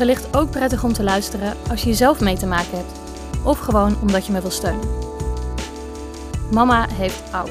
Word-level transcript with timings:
wellicht 0.00 0.36
ook 0.36 0.50
prettig 0.50 0.84
om 0.84 0.92
te 0.92 1.02
luisteren 1.02 1.56
als 1.68 1.82
je 1.82 1.94
zelf 1.94 2.20
mee 2.20 2.36
te 2.36 2.46
maken 2.46 2.76
hebt. 2.78 3.00
Of 3.44 3.58
gewoon 3.58 4.00
omdat 4.00 4.26
je 4.26 4.32
me 4.32 4.40
wil 4.40 4.50
steunen. 4.50 4.88
Mama 6.52 6.88
heeft 6.88 7.32
ouw. 7.32 7.48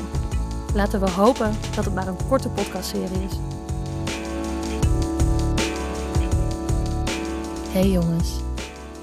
Laten 0.74 1.00
we 1.00 1.10
hopen 1.10 1.52
dat 1.76 1.86
het 1.86 1.94
maar 1.94 2.08
een 2.08 2.28
korte 2.28 2.50
podcastserie 2.50 3.24
is. 3.24 3.34
Hey 7.72 7.90
jongens, 7.90 8.40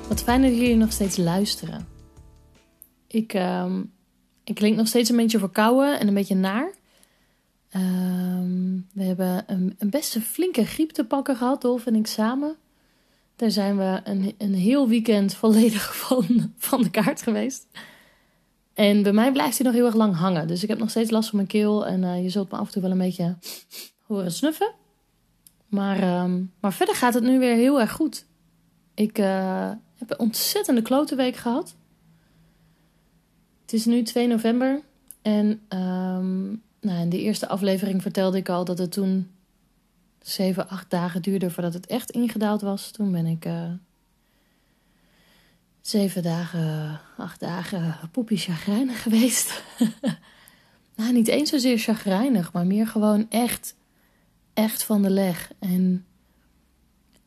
wat 0.09 0.23
fijn 0.23 0.43
dat 0.43 0.51
jullie 0.51 0.77
nog 0.77 0.93
steeds 0.93 1.17
luisteren. 1.17 1.87
Ik, 3.07 3.35
uh, 3.35 3.75
ik 4.45 4.55
klink 4.55 4.77
nog 4.77 4.87
steeds 4.87 5.11
een 5.11 5.17
beetje 5.17 5.39
verkouden 5.39 6.01
en 6.01 6.09
een 6.09 6.15
beetje 6.15 6.35
naar. 6.35 6.71
Um, 7.77 8.87
we 8.93 9.03
hebben 9.03 9.45
een, 9.47 9.75
een 9.79 9.91
best 9.91 10.15
een 10.15 10.23
flinke 10.23 10.65
griep 10.65 10.91
te 10.91 11.05
pakken 11.05 11.37
gehad, 11.37 11.63
Dolf 11.63 11.87
en 11.87 11.95
ik 11.95 12.07
samen. 12.07 12.57
Daar 13.37 13.51
zijn 13.51 13.77
we 13.77 14.01
een, 14.05 14.35
een 14.39 14.55
heel 14.55 14.88
weekend 14.88 15.35
volledig 15.35 15.97
van, 16.07 16.52
van 16.57 16.83
de 16.83 16.91
kaart 16.91 17.23
geweest. 17.23 17.66
En 18.74 19.02
bij 19.02 19.13
mij 19.13 19.33
blijft 19.33 19.57
hij 19.57 19.66
nog 19.66 19.74
heel 19.74 19.87
erg 19.87 19.95
lang 19.95 20.16
hangen. 20.16 20.49
Dus 20.49 20.63
ik 20.63 20.69
heb 20.69 20.79
nog 20.79 20.91
steeds 20.91 21.10
last 21.10 21.29
van 21.29 21.37
mijn 21.37 21.49
keel. 21.49 21.87
En 21.87 22.02
uh, 22.02 22.23
je 22.23 22.29
zult 22.29 22.51
me 22.51 22.57
af 22.57 22.66
en 22.66 22.73
toe 22.73 22.83
wel 22.83 22.91
een 22.91 22.99
beetje 22.99 23.37
horen 24.02 24.33
snuffen. 24.33 24.73
Maar, 25.69 26.23
um, 26.23 26.52
maar 26.60 26.73
verder 26.73 26.95
gaat 26.95 27.15
het 27.15 27.23
nu 27.23 27.38
weer 27.38 27.55
heel 27.55 27.80
erg 27.80 27.93
goed. 27.93 28.27
Ik 28.95 29.19
uh, 29.19 29.71
heb 29.95 30.10
een 30.10 30.19
ontzettende 30.19 30.82
klote 30.82 31.15
week 31.15 31.37
gehad. 31.37 31.77
Het 33.63 33.73
is 33.73 33.85
nu 33.85 34.03
2 34.03 34.27
november. 34.27 34.80
En 35.23 35.47
um, 35.69 36.63
nou, 36.80 37.01
in 37.01 37.09
de 37.09 37.21
eerste 37.21 37.49
aflevering 37.49 38.03
vertelde 38.03 38.38
ik 38.38 38.49
al 38.49 38.65
dat 38.65 38.79
het 38.79 38.93
toen 38.93 39.30
7, 40.27 40.69
8 40.69 40.91
dagen 40.91 41.23
duurde 41.23 41.51
voordat 41.51 41.74
het 41.74 41.87
echt 41.87 42.10
ingedaald 42.10 42.60
was. 42.60 42.91
Toen 42.91 43.13
ben 43.13 43.27
ik 43.27 43.45
uh, 43.45 43.73
zeven 45.80 46.23
dagen, 46.23 47.01
acht 47.16 47.41
dagen 47.41 47.99
poepie 48.13 48.38
chagrijnig 48.38 49.02
geweest. 49.02 49.63
nou, 50.97 51.13
niet 51.13 51.29
eens 51.29 51.51
zozeer 51.51 51.79
chagrijnig, 51.79 52.52
maar 52.52 52.66
meer 52.66 52.87
gewoon 52.87 53.27
echt, 53.30 53.74
echt 54.54 54.82
van 54.85 55.02
de 55.02 55.10
leg. 55.10 55.52
En 55.59 56.04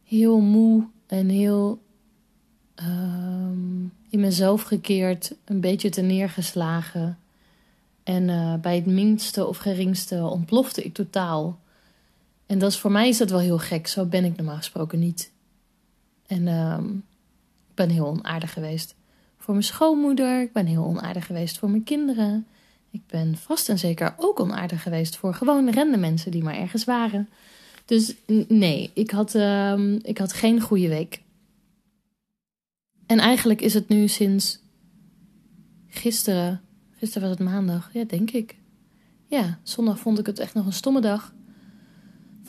heel 0.04 0.40
moe 0.40 0.88
en 1.08 1.30
heel 1.30 1.82
um, 2.76 3.94
in 4.10 4.20
mezelf 4.20 4.62
gekeerd, 4.62 5.36
een 5.46 5.62
beetje 5.62 5.90
te 5.90 6.02
neergeslagen. 6.02 7.20
En 8.04 8.28
uh, 8.28 8.56
bij 8.56 8.76
het 8.76 8.86
minste 8.86 9.48
of 9.48 9.58
geringste 9.58 10.24
ontplofte 10.24 10.84
ik 10.84 10.94
totaal. 10.94 11.60
En 12.50 12.60
dat 12.60 12.72
is, 12.72 12.78
voor 12.78 12.92
mij 12.92 13.08
is 13.08 13.18
dat 13.18 13.30
wel 13.30 13.40
heel 13.40 13.58
gek. 13.58 13.88
Zo 13.88 14.06
ben 14.06 14.26
ik 14.26 14.36
normaal 14.36 14.58
gesproken 14.58 15.00
niet. 15.00 15.32
En 16.28 16.48
um, 16.48 17.04
ik 17.70 17.76
ben 17.76 17.90
heel 17.90 18.06
onaardig 18.06 18.54
geweest 18.54 18.96
voor 19.38 19.54
mijn 19.54 19.66
schoonmoeder. 19.66 20.42
Ik 20.42 20.54
ben 20.54 20.66
heel 20.66 20.84
onaardig 20.84 21.26
geweest 21.26 21.58
voor 21.58 21.70
mijn 21.70 21.84
kinderen. 21.84 22.48
Ik 22.92 23.02
ben 23.08 23.38
vast 23.38 23.70
en 23.70 23.80
zeker 23.80 24.14
ook 24.18 24.40
onaardig 24.40 24.84
geweest 24.84 25.16
voor 25.16 25.34
gewoon 25.34 25.70
rende 25.70 25.98
mensen 25.98 26.32
die 26.32 26.44
maar 26.44 26.56
ergens 26.58 26.84
waren. 26.84 27.30
Dus 27.86 28.16
nee, 28.48 28.92
ik 28.94 29.12
had, 29.12 29.36
uh, 29.36 29.96
ik 30.02 30.18
had 30.18 30.34
geen 30.34 30.62
goede 30.62 30.88
week. 30.88 31.22
En 33.06 33.20
eigenlijk 33.20 33.62
is 33.62 33.74
het 33.74 33.88
nu 33.88 34.08
sinds 34.08 34.60
gisteren 35.88 36.62
Gisteren 37.00 37.30
was 37.30 37.38
het 37.38 37.48
maandag, 37.48 37.90
ja, 37.94 38.04
denk 38.04 38.32
ik. 38.32 38.56
Ja, 39.28 39.60
zondag 39.64 40.00
vond 40.00 40.20
ik 40.20 40.26
het 40.26 40.40
echt 40.40 40.54
nog 40.54 40.66
een 40.66 40.74
stomme 40.74 41.02
dag. 41.02 41.34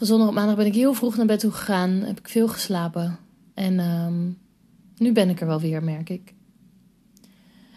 Van 0.00 0.08
zondag 0.08 0.28
op 0.28 0.34
maandag 0.34 0.56
ben 0.56 0.66
ik 0.66 0.74
heel 0.74 0.94
vroeg 0.94 1.16
naar 1.16 1.26
bed 1.26 1.40
toe 1.40 1.50
gegaan. 1.50 1.90
Heb 1.90 2.18
ik 2.18 2.28
veel 2.28 2.48
geslapen. 2.48 3.18
En 3.54 3.78
um, 3.78 4.38
nu 4.96 5.12
ben 5.12 5.28
ik 5.28 5.40
er 5.40 5.46
wel 5.46 5.60
weer, 5.60 5.82
merk 5.82 6.08
ik. 6.08 6.34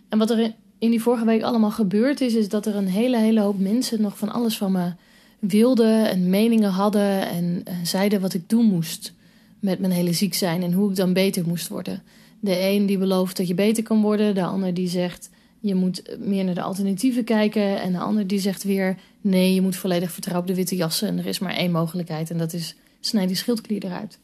En 0.09 0.17
wat 0.17 0.29
er 0.29 0.53
in 0.79 0.89
die 0.89 1.01
vorige 1.01 1.25
week 1.25 1.41
allemaal 1.41 1.71
gebeurd 1.71 2.21
is, 2.21 2.35
is 2.35 2.49
dat 2.49 2.65
er 2.65 2.75
een 2.75 2.87
hele, 2.87 3.17
hele 3.17 3.39
hoop 3.39 3.59
mensen 3.59 4.01
nog 4.01 4.17
van 4.17 4.31
alles 4.31 4.57
van 4.57 4.71
me 4.71 4.93
wilden 5.39 6.09
en 6.09 6.29
meningen 6.29 6.69
hadden 6.69 7.29
en, 7.29 7.61
en 7.63 7.87
zeiden 7.87 8.21
wat 8.21 8.33
ik 8.33 8.49
doen 8.49 8.65
moest 8.65 9.13
met 9.59 9.79
mijn 9.79 9.91
hele 9.91 10.13
ziek 10.13 10.33
zijn 10.33 10.63
en 10.63 10.73
hoe 10.73 10.89
ik 10.89 10.95
dan 10.95 11.13
beter 11.13 11.47
moest 11.47 11.67
worden. 11.67 12.03
De 12.39 12.59
een 12.59 12.85
die 12.85 12.97
belooft 12.97 13.37
dat 13.37 13.47
je 13.47 13.53
beter 13.53 13.83
kan 13.83 14.01
worden, 14.01 14.35
de 14.35 14.43
ander 14.43 14.73
die 14.73 14.89
zegt 14.89 15.29
je 15.63 15.75
moet 15.75 16.17
meer 16.19 16.43
naar 16.43 16.55
de 16.55 16.61
alternatieven 16.61 17.23
kijken. 17.23 17.81
En 17.81 17.91
de 17.91 17.97
ander 17.99 18.27
die 18.27 18.39
zegt 18.39 18.63
weer: 18.63 18.97
nee, 19.21 19.53
je 19.53 19.61
moet 19.61 19.75
volledig 19.75 20.11
vertrouwen 20.11 20.49
op 20.49 20.55
de 20.55 20.61
witte 20.61 20.75
jassen. 20.75 21.07
En 21.07 21.17
er 21.17 21.25
is 21.25 21.39
maar 21.39 21.55
één 21.55 21.71
mogelijkheid 21.71 22.29
en 22.29 22.37
dat 22.37 22.53
is 22.53 22.75
snijd 22.99 23.27
die 23.27 23.37
schildklier 23.37 23.85
eruit. 23.85 24.19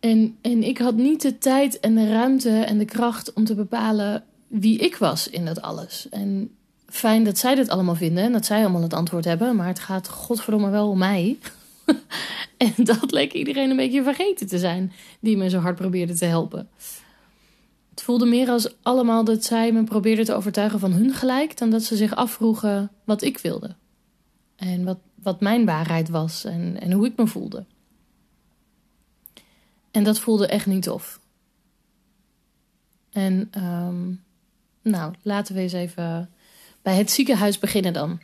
En, 0.00 0.36
en 0.40 0.62
ik 0.62 0.78
had 0.78 0.96
niet 0.96 1.22
de 1.22 1.38
tijd 1.38 1.80
en 1.80 1.94
de 1.94 2.08
ruimte 2.08 2.50
en 2.50 2.78
de 2.78 2.84
kracht 2.84 3.32
om 3.32 3.44
te 3.44 3.54
bepalen 3.54 4.24
wie 4.46 4.78
ik 4.78 4.96
was 4.96 5.28
in 5.28 5.44
dat 5.44 5.62
alles. 5.62 6.06
En 6.10 6.50
fijn 6.86 7.24
dat 7.24 7.38
zij 7.38 7.54
dit 7.54 7.68
allemaal 7.68 7.94
vinden 7.94 8.24
en 8.24 8.32
dat 8.32 8.46
zij 8.46 8.60
allemaal 8.60 8.82
het 8.82 8.94
antwoord 8.94 9.24
hebben, 9.24 9.56
maar 9.56 9.66
het 9.66 9.78
gaat 9.78 10.08
godverdomme 10.08 10.70
wel 10.70 10.88
om 10.88 10.98
mij. 10.98 11.38
en 12.56 12.72
dat 12.76 13.12
leek 13.12 13.32
iedereen 13.32 13.70
een 13.70 13.76
beetje 13.76 14.02
vergeten 14.02 14.46
te 14.46 14.58
zijn, 14.58 14.92
die 15.20 15.36
me 15.36 15.48
zo 15.48 15.58
hard 15.58 15.76
probeerde 15.76 16.14
te 16.14 16.24
helpen. 16.24 16.68
Het 18.00 18.08
voelde 18.08 18.26
meer 18.26 18.48
als 18.48 18.74
allemaal 18.82 19.24
dat 19.24 19.44
zij 19.44 19.72
me 19.72 19.84
probeerden 19.84 20.24
te 20.24 20.34
overtuigen 20.34 20.78
van 20.78 20.92
hun 20.92 21.14
gelijk, 21.14 21.58
dan 21.58 21.70
dat 21.70 21.82
ze 21.82 21.96
zich 21.96 22.14
afvroegen 22.14 22.90
wat 23.04 23.22
ik 23.22 23.38
wilde. 23.38 23.74
En 24.56 24.84
wat, 24.84 24.98
wat 25.14 25.40
mijn 25.40 25.64
waarheid 25.64 26.08
was 26.08 26.44
en, 26.44 26.80
en 26.80 26.92
hoe 26.92 27.06
ik 27.06 27.16
me 27.16 27.26
voelde. 27.26 27.64
En 29.90 30.04
dat 30.04 30.18
voelde 30.18 30.46
echt 30.46 30.66
niet 30.66 30.82
tof. 30.82 31.20
En 33.12 33.50
um, 33.56 34.22
nou, 34.82 35.14
laten 35.22 35.54
we 35.54 35.60
eens 35.60 35.72
even 35.72 36.30
bij 36.82 36.96
het 36.96 37.10
ziekenhuis 37.10 37.58
beginnen 37.58 37.92
dan. 37.92 38.20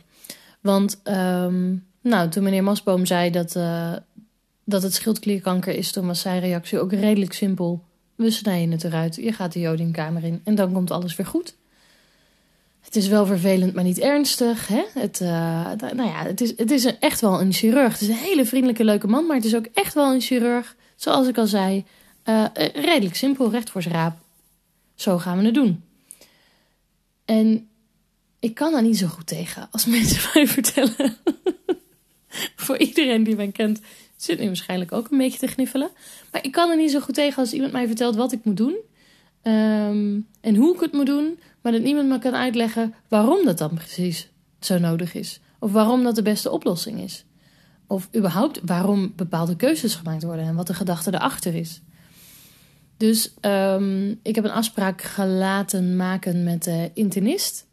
Want 0.61 1.01
um, 1.03 1.85
nou, 2.01 2.29
toen 2.29 2.43
meneer 2.43 2.63
Masboom 2.63 3.05
zei 3.05 3.29
dat, 3.29 3.55
uh, 3.55 3.95
dat 4.63 4.83
het 4.83 4.93
schildklierkanker 4.93 5.75
is, 5.75 5.91
toen 5.91 6.07
was 6.07 6.21
zijn 6.21 6.39
reactie 6.39 6.79
ook 6.79 6.91
redelijk 6.91 7.33
simpel. 7.33 7.85
We 8.17 8.31
snijden 8.31 8.71
het 8.71 8.83
eruit. 8.83 9.15
Je 9.15 9.31
gaat 9.31 9.53
de 9.53 9.59
jodiumkamer 9.59 10.23
in 10.23 10.41
en 10.43 10.55
dan 10.55 10.73
komt 10.73 10.91
alles 10.91 11.15
weer 11.15 11.25
goed. 11.25 11.55
Het 12.81 12.95
is 12.95 13.07
wel 13.07 13.25
vervelend, 13.25 13.73
maar 13.73 13.83
niet 13.83 13.99
ernstig. 13.99 14.67
Hè? 14.67 14.83
Het, 14.93 15.19
uh, 15.21 15.27
nou 15.93 16.03
ja, 16.03 16.23
het 16.23 16.41
is, 16.41 16.53
het 16.57 16.71
is 16.71 16.97
echt 16.99 17.21
wel 17.21 17.41
een 17.41 17.53
chirurg. 17.53 17.91
Het 17.91 18.01
is 18.01 18.07
een 18.07 18.13
hele 18.13 18.45
vriendelijke, 18.45 18.83
leuke 18.83 19.07
man, 19.07 19.25
maar 19.25 19.35
het 19.35 19.45
is 19.45 19.55
ook 19.55 19.65
echt 19.73 19.93
wel 19.93 20.13
een 20.13 20.21
chirurg. 20.21 20.75
Zoals 20.95 21.27
ik 21.27 21.37
al 21.37 21.47
zei, 21.47 21.85
uh, 22.25 22.45
redelijk 22.73 23.15
simpel, 23.15 23.51
recht 23.51 23.69
voor 23.69 23.81
zijn 23.81 23.93
raap. 23.93 24.17
Zo 24.95 25.17
gaan 25.17 25.37
we 25.37 25.45
het 25.45 25.53
doen. 25.53 25.83
En 27.25 27.69
ik 28.39 28.55
kan 28.55 28.71
daar 28.71 28.81
niet 28.81 28.97
zo 28.97 29.07
goed 29.07 29.27
tegen 29.27 29.67
als 29.71 29.85
mensen 29.95 30.29
mij 30.33 30.47
vertellen. 30.47 31.17
voor 32.55 32.77
iedereen 32.77 33.23
die 33.23 33.35
mij 33.35 33.51
kent, 33.51 33.79
zit 34.17 34.39
nu 34.39 34.45
waarschijnlijk 34.45 34.91
ook 34.91 35.11
een 35.11 35.17
beetje 35.17 35.39
te 35.39 35.47
gniffelen. 35.47 35.89
Maar 36.31 36.45
ik 36.45 36.51
kan 36.51 36.69
er 36.69 36.77
niet 36.77 36.91
zo 36.91 36.99
goed 36.99 37.15
tegen 37.15 37.37
als 37.37 37.53
iemand 37.53 37.71
mij 37.71 37.87
vertelt 37.87 38.15
wat 38.15 38.31
ik 38.31 38.43
moet 38.43 38.57
doen. 38.57 38.75
Um, 39.43 40.27
en 40.41 40.55
hoe 40.55 40.73
ik 40.75 40.79
het 40.79 40.93
moet 40.93 41.05
doen. 41.05 41.39
Maar 41.61 41.71
dat 41.71 41.81
niemand 41.81 42.07
me 42.07 42.19
kan 42.19 42.35
uitleggen 42.35 42.93
waarom 43.07 43.45
dat 43.45 43.57
dan 43.57 43.73
precies 43.73 44.29
zo 44.59 44.77
nodig 44.77 45.13
is. 45.13 45.39
Of 45.59 45.71
waarom 45.71 46.03
dat 46.03 46.15
de 46.15 46.21
beste 46.21 46.51
oplossing 46.51 47.01
is. 47.01 47.25
Of 47.87 48.09
überhaupt 48.15 48.59
waarom 48.65 49.13
bepaalde 49.15 49.55
keuzes 49.55 49.95
gemaakt 49.95 50.23
worden 50.23 50.45
en 50.45 50.55
wat 50.55 50.67
de 50.67 50.73
gedachte 50.73 51.13
erachter 51.13 51.55
is. 51.55 51.81
Dus 52.97 53.33
um, 53.41 54.19
ik 54.23 54.35
heb 54.35 54.43
een 54.43 54.51
afspraak 54.51 55.01
gelaten 55.01 55.95
maken 55.95 56.43
met 56.43 56.63
de 56.63 56.91
internist. 56.93 57.67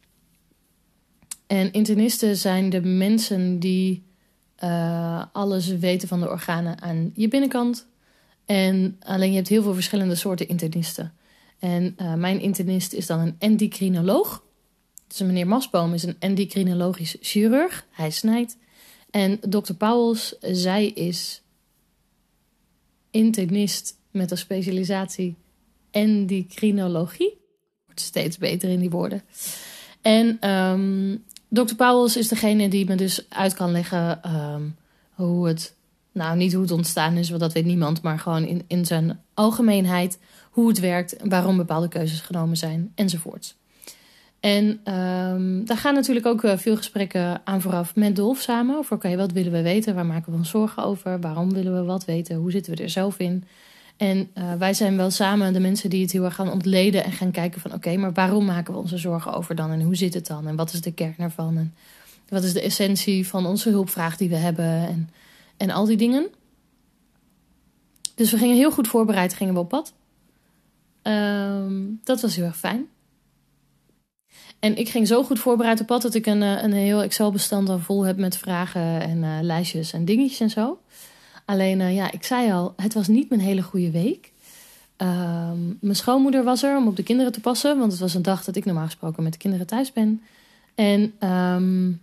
En 1.47 1.73
internisten 1.73 2.37
zijn 2.37 2.71
de 2.71 2.81
mensen 2.81 3.59
die 3.59 4.05
uh, 4.65 5.25
alles 5.33 5.67
weten 5.67 6.09
van 6.09 6.21
de 6.21 6.29
organen 6.29 6.83
aan 6.83 7.13
je 7.15 7.29
binnenkant. 7.29 7.87
En 8.45 8.97
alleen 9.01 9.31
je 9.31 9.37
hebt 9.37 9.49
heel 9.49 9.63
veel 9.63 9.75
verschillende 9.75 10.15
soorten 10.15 10.49
internisten. 10.49 11.13
En 11.59 11.97
uh, 12.01 12.15
mijn 12.15 12.41
internist 12.41 12.93
is 12.93 13.07
dan 13.07 13.21
een 13.21 13.37
endocrinoloog. 13.39 14.45
Dus 15.07 15.19
meneer 15.19 15.47
Masboom 15.47 15.95
is 15.95 16.03
een 16.03 16.17
endocrinologisch 16.19 17.17
chirurg. 17.21 17.87
Hij 17.91 18.11
snijdt. 18.11 18.57
En 19.11 19.39
dokter 19.49 19.75
Pauwels, 19.75 20.37
zij 20.41 20.87
is 20.87 21.43
internist 23.11 23.95
met 24.11 24.31
een 24.31 24.39
specialisatie 24.39 25.37
endocrinologie. 25.91 27.39
Wordt 27.85 28.01
steeds 28.01 28.39
beter 28.39 28.69
in 28.69 28.81
die 28.81 28.91
woorden. 28.91 29.23
En 30.01 30.51
um, 30.51 31.25
Dr. 31.55 31.75
Pauwels 31.75 32.17
is 32.17 32.29
degene 32.29 32.69
die 32.69 32.87
me 32.87 32.95
dus 32.95 33.27
uit 33.29 33.55
kan 33.55 33.71
leggen 33.71 34.21
um, 34.35 34.77
hoe 35.11 35.49
het, 35.49 35.75
nou 36.13 36.37
niet 36.37 36.53
hoe 36.53 36.63
het 36.63 36.71
ontstaan 36.71 37.17
is, 37.17 37.29
want 37.29 37.41
dat 37.41 37.53
weet 37.53 37.65
niemand, 37.65 38.03
maar 38.03 38.19
gewoon 38.19 38.45
in, 38.45 38.65
in 38.67 38.87
zijn 38.87 39.21
algemeenheid 39.35 40.19
hoe 40.51 40.69
het 40.69 40.81
werkt, 40.81 41.17
waarom 41.25 41.57
bepaalde 41.57 41.89
keuzes 41.89 42.21
genomen 42.21 42.57
zijn 42.57 42.93
enzovoorts. 42.95 43.57
En 44.41 44.65
um, 44.65 45.65
daar 45.65 45.77
gaan 45.77 45.95
natuurlijk 45.95 46.27
ook 46.27 46.43
uh, 46.43 46.57
veel 46.57 46.77
gesprekken 46.77 47.41
aan 47.45 47.61
vooraf 47.61 47.97
met 47.97 48.17
Dolf 48.17 48.41
samen. 48.41 48.77
Over 48.77 48.97
oké, 48.97 49.17
wat 49.17 49.33
willen 49.33 49.53
we 49.53 49.63
weten? 49.63 49.95
Waar 49.95 50.07
maken 50.07 50.33
we 50.33 50.39
ons 50.39 50.51
zorgen 50.51 50.85
over? 50.85 51.21
Waarom 51.21 51.53
willen 51.53 51.75
we 51.75 51.83
wat 51.83 52.05
weten? 52.05 52.37
Hoe 52.37 52.51
zitten 52.51 52.77
we 52.77 52.83
er 52.83 52.91
zelf 52.91 53.19
in? 53.19 53.45
En 53.97 54.31
uh, 54.35 54.55
wij 54.55 54.75
zijn 54.75 54.97
wel 54.97 55.11
samen 55.11 55.53
de 55.53 55.61
mensen 55.61 55.91
die 55.91 56.03
het 56.03 56.13
heel 56.13 56.25
erg 56.25 56.35
gaan 56.35 56.53
ontleden 56.53 57.05
en 57.05 57.13
gaan 57.13 57.31
kijken 57.31 57.61
van 57.61 57.73
oké, 57.73 57.97
maar 57.97 58.13
waarom 58.13 58.45
maken 58.45 58.75
we 58.75 58.81
onze 58.81 58.99
zorgen 58.99 59.33
over 59.33 59.55
dan? 59.55 59.71
En 59.71 59.83
hoe 59.83 59.97
zit 59.97 60.15
het 60.15 60.27
dan? 60.27 60.47
En 60.47 60.57
wat 60.57 60.73
is 60.73 60.81
de 60.81 60.93
kern 60.93 61.15
ervan? 61.19 61.57
En 61.57 61.75
wat 62.29 62.43
is 62.43 62.53
de 62.53 62.61
essentie 62.61 63.27
van 63.27 63.47
onze 63.47 63.71
hulpvraag 63.71 64.17
die 64.17 64.29
we 64.29 64.37
hebben? 64.37 64.65
En, 64.65 65.11
en 65.57 65.71
al 65.71 65.85
die 65.85 65.97
dingen. 65.97 66.29
Dus 68.15 68.31
we 68.31 68.39
gingen 68.39 68.57
heel 68.57 68.73
goed 68.73 68.89
voorbereid, 68.89 69.35
gingen 69.35 69.55
we 69.55 69.61
op 69.61 69.69
pad. 69.69 69.93
Um, 71.03 72.01
dat 72.05 72.21
was 72.21 72.37
heel 72.37 72.45
erg 72.45 72.59
fijn. 72.59 72.89
En 74.59 74.77
ik 74.77 74.89
ging 74.89 75.07
zo 75.07 75.23
goed 75.23 75.39
voorbereid 75.39 75.81
op 75.81 75.87
pad 75.87 76.03
dat 76.03 76.15
ik 76.15 76.27
een, 76.27 76.43
eh, 76.43 76.63
een 76.63 76.73
heel 76.73 77.03
Excel-bestand 77.03 77.69
al 77.69 77.79
vol 77.79 78.03
heb 78.03 78.17
met 78.17 78.37
vragen 78.37 79.01
en 79.01 79.17
uh, 79.17 79.39
lijstjes 79.41 79.93
en 79.93 80.05
dingetjes 80.05 80.41
en 80.41 80.51
zo. 80.51 80.79
Alleen, 81.45 81.81
uh, 81.81 81.95
ja, 81.95 82.13
ik 82.13 82.25
zei 82.25 82.53
al, 82.53 82.75
het 82.77 82.95
was 82.95 83.09
niet 83.09 83.29
mijn 83.29 83.41
hele 83.41 83.63
goede 83.63 83.91
week. 83.91 84.33
Um, 84.97 85.79
mijn 85.81 85.97
schoonmoeder 85.97 86.45
was 86.45 86.63
er 86.63 86.77
om 86.77 86.87
op 86.87 86.97
de 86.97 87.03
kinderen 87.03 87.33
te 87.33 87.41
passen, 87.41 87.79
want 87.79 87.93
het 87.93 88.01
was 88.01 88.15
een 88.15 88.23
dag 88.23 88.45
dat 88.45 88.57
ik 88.57 88.65
normaal 88.65 88.85
gesproken 88.85 89.23
met 89.23 89.33
de 89.33 89.39
kinderen 89.39 89.67
thuis 89.67 89.93
ben. 89.93 90.23
En, 90.75 91.01
um, 91.01 92.01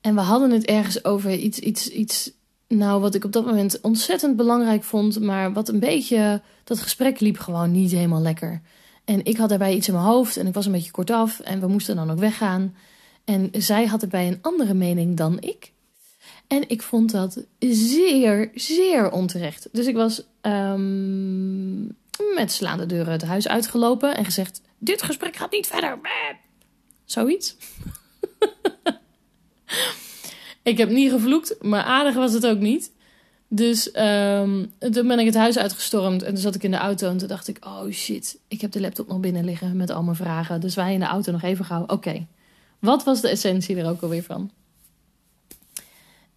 en 0.00 0.14
we 0.14 0.20
hadden 0.20 0.50
het 0.50 0.64
ergens 0.64 1.04
over 1.04 1.34
iets, 1.34 1.58
iets, 1.58 1.88
iets, 1.88 2.30
nou, 2.66 3.00
wat 3.00 3.14
ik 3.14 3.24
op 3.24 3.32
dat 3.32 3.46
moment 3.46 3.80
ontzettend 3.80 4.36
belangrijk 4.36 4.84
vond, 4.84 5.20
maar 5.20 5.52
wat 5.52 5.68
een 5.68 5.78
beetje, 5.78 6.42
dat 6.64 6.80
gesprek 6.80 7.20
liep 7.20 7.38
gewoon 7.38 7.70
niet 7.70 7.90
helemaal 7.90 8.22
lekker. 8.22 8.60
En 9.04 9.24
ik 9.24 9.36
had 9.36 9.48
daarbij 9.48 9.74
iets 9.74 9.88
in 9.88 9.94
mijn 9.94 10.06
hoofd 10.06 10.36
en 10.36 10.46
ik 10.46 10.54
was 10.54 10.66
een 10.66 10.72
beetje 10.72 10.90
kortaf 10.90 11.40
en 11.40 11.60
we 11.60 11.66
moesten 11.66 11.96
dan 11.96 12.10
ook 12.10 12.18
weggaan. 12.18 12.74
En 13.24 13.50
zij 13.52 13.86
had 13.86 14.02
erbij 14.02 14.26
een 14.26 14.38
andere 14.40 14.74
mening 14.74 15.16
dan 15.16 15.40
ik. 15.40 15.72
En 16.48 16.68
ik 16.68 16.82
vond 16.82 17.10
dat 17.10 17.44
zeer, 17.58 18.50
zeer 18.54 19.10
onterecht. 19.10 19.68
Dus 19.72 19.86
ik 19.86 19.94
was 19.94 20.22
um, 20.42 21.96
met 22.34 22.52
slaande 22.52 22.86
deuren 22.86 23.12
het 23.12 23.22
huis 23.22 23.48
uitgelopen 23.48 24.16
en 24.16 24.24
gezegd: 24.24 24.60
Dit 24.78 25.02
gesprek 25.02 25.36
gaat 25.36 25.50
niet 25.50 25.66
verder. 25.66 25.98
Zoiets. 27.04 27.56
ik 30.62 30.78
heb 30.78 30.90
niet 30.90 31.10
gevloekt, 31.10 31.56
maar 31.60 31.82
aardig 31.82 32.14
was 32.14 32.32
het 32.32 32.46
ook 32.46 32.58
niet. 32.58 32.92
Dus 33.48 33.86
um, 33.96 34.72
toen 34.78 35.08
ben 35.08 35.18
ik 35.18 35.26
het 35.26 35.34
huis 35.34 35.58
uitgestormd 35.58 36.22
en 36.22 36.32
toen 36.32 36.42
zat 36.42 36.54
ik 36.54 36.62
in 36.62 36.70
de 36.70 36.76
auto 36.76 37.08
en 37.08 37.16
toen 37.16 37.28
dacht 37.28 37.48
ik, 37.48 37.64
oh 37.64 37.90
shit, 37.90 38.38
ik 38.48 38.60
heb 38.60 38.72
de 38.72 38.80
laptop 38.80 39.08
nog 39.08 39.20
binnen 39.20 39.44
liggen 39.44 39.76
met 39.76 39.90
al 39.90 40.02
mijn 40.02 40.16
vragen. 40.16 40.60
Dus 40.60 40.74
wij 40.74 40.92
in 40.92 41.00
de 41.00 41.06
auto 41.06 41.32
nog 41.32 41.42
even 41.42 41.64
gauw, 41.64 41.84
oké, 41.86 42.26
wat 42.78 43.04
was 43.04 43.20
de 43.20 43.28
essentie 43.28 43.76
er 43.76 43.88
ook 43.88 44.02
alweer 44.02 44.22
van? 44.22 44.50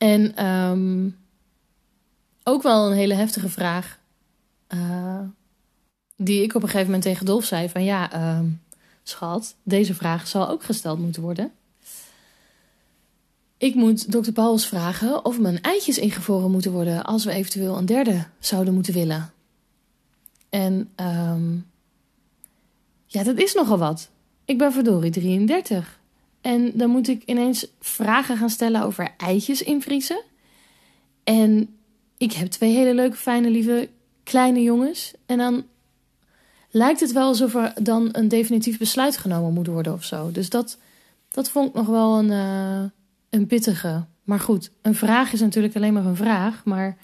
En 0.02 0.46
um, 0.46 1.18
ook 2.44 2.62
wel 2.62 2.88
een 2.88 2.98
hele 2.98 3.14
heftige 3.14 3.50
vraag, 3.50 4.00
uh, 4.70 5.20
die 6.16 6.44
ik 6.44 6.56
op 6.56 6.62
een 6.62 6.68
gegeven 6.68 6.86
moment 6.86 7.04
tegen 7.04 7.26
Dolf 7.26 7.46
zei 7.46 7.70
van 7.70 7.84
ja, 7.84 8.16
uh, 8.16 8.48
schat, 9.04 9.56
deze 9.64 9.94
vraag 9.94 10.28
zal 10.28 10.50
ook 10.50 10.64
gesteld 10.64 11.00
moeten 11.00 11.22
worden. 11.22 11.52
Ik 13.58 13.76
moet 13.76 14.12
dokter 14.12 14.34
Pauls 14.34 14.68
vragen 14.68 15.26
of 15.26 15.40
mijn 15.40 15.62
eitjes 15.62 15.98
ingevroren 15.98 16.52
moeten 16.52 16.72
worden 16.72 17.04
als 17.04 17.26
we 17.26 17.32
eventueel 17.32 17.78
een 17.78 17.86
derde 17.86 18.26
zouden 18.40 18.74
moeten 18.74 18.94
willen. 18.94 19.34
En 20.50 20.90
um, 20.96 21.70
ja, 23.06 23.24
dat 23.24 23.38
is 23.38 23.54
nogal 23.54 23.78
wat. 23.78 24.10
Ik 24.46 24.58
ben 24.58 24.72
verdorie 24.72 25.12
33. 25.12 26.00
En 26.42 26.72
dan 26.74 26.90
moet 26.90 27.08
ik 27.08 27.24
ineens 27.26 27.68
vragen 27.80 28.38
gaan 28.38 28.50
stellen 28.50 28.84
over 28.84 29.14
eitjes 29.18 29.64
invriezen. 29.64 30.22
En 31.24 31.76
ik 32.18 32.32
heb 32.32 32.48
twee 32.48 32.74
hele 32.74 32.94
leuke, 32.94 33.16
fijne, 33.16 33.50
lieve 33.50 33.90
kleine 34.24 34.62
jongens. 34.62 35.14
En 35.26 35.38
dan 35.38 35.66
lijkt 36.70 37.00
het 37.00 37.12
wel 37.12 37.28
alsof 37.28 37.56
er 37.56 37.74
dan 37.82 38.10
een 38.12 38.28
definitief 38.28 38.78
besluit 38.78 39.18
genomen 39.18 39.54
moet 39.54 39.68
worden 39.68 39.94
of 39.94 40.04
zo. 40.04 40.32
Dus 40.32 40.50
dat, 40.50 40.78
dat 41.32 41.50
vond 41.50 41.68
ik 41.68 41.74
nog 41.74 41.88
wel 41.88 42.18
een. 42.20 42.32
Uh, 42.32 42.84
een 43.32 43.48
pittige. 43.48 44.06
Maar 44.24 44.40
goed, 44.40 44.72
een 44.82 44.96
vraag 44.96 45.34
is 45.34 45.40
natuurlijk 45.40 45.76
alleen 45.76 45.94
maar 45.94 46.06
een 46.06 46.16
vraag. 46.16 46.64
Maar 46.64 46.98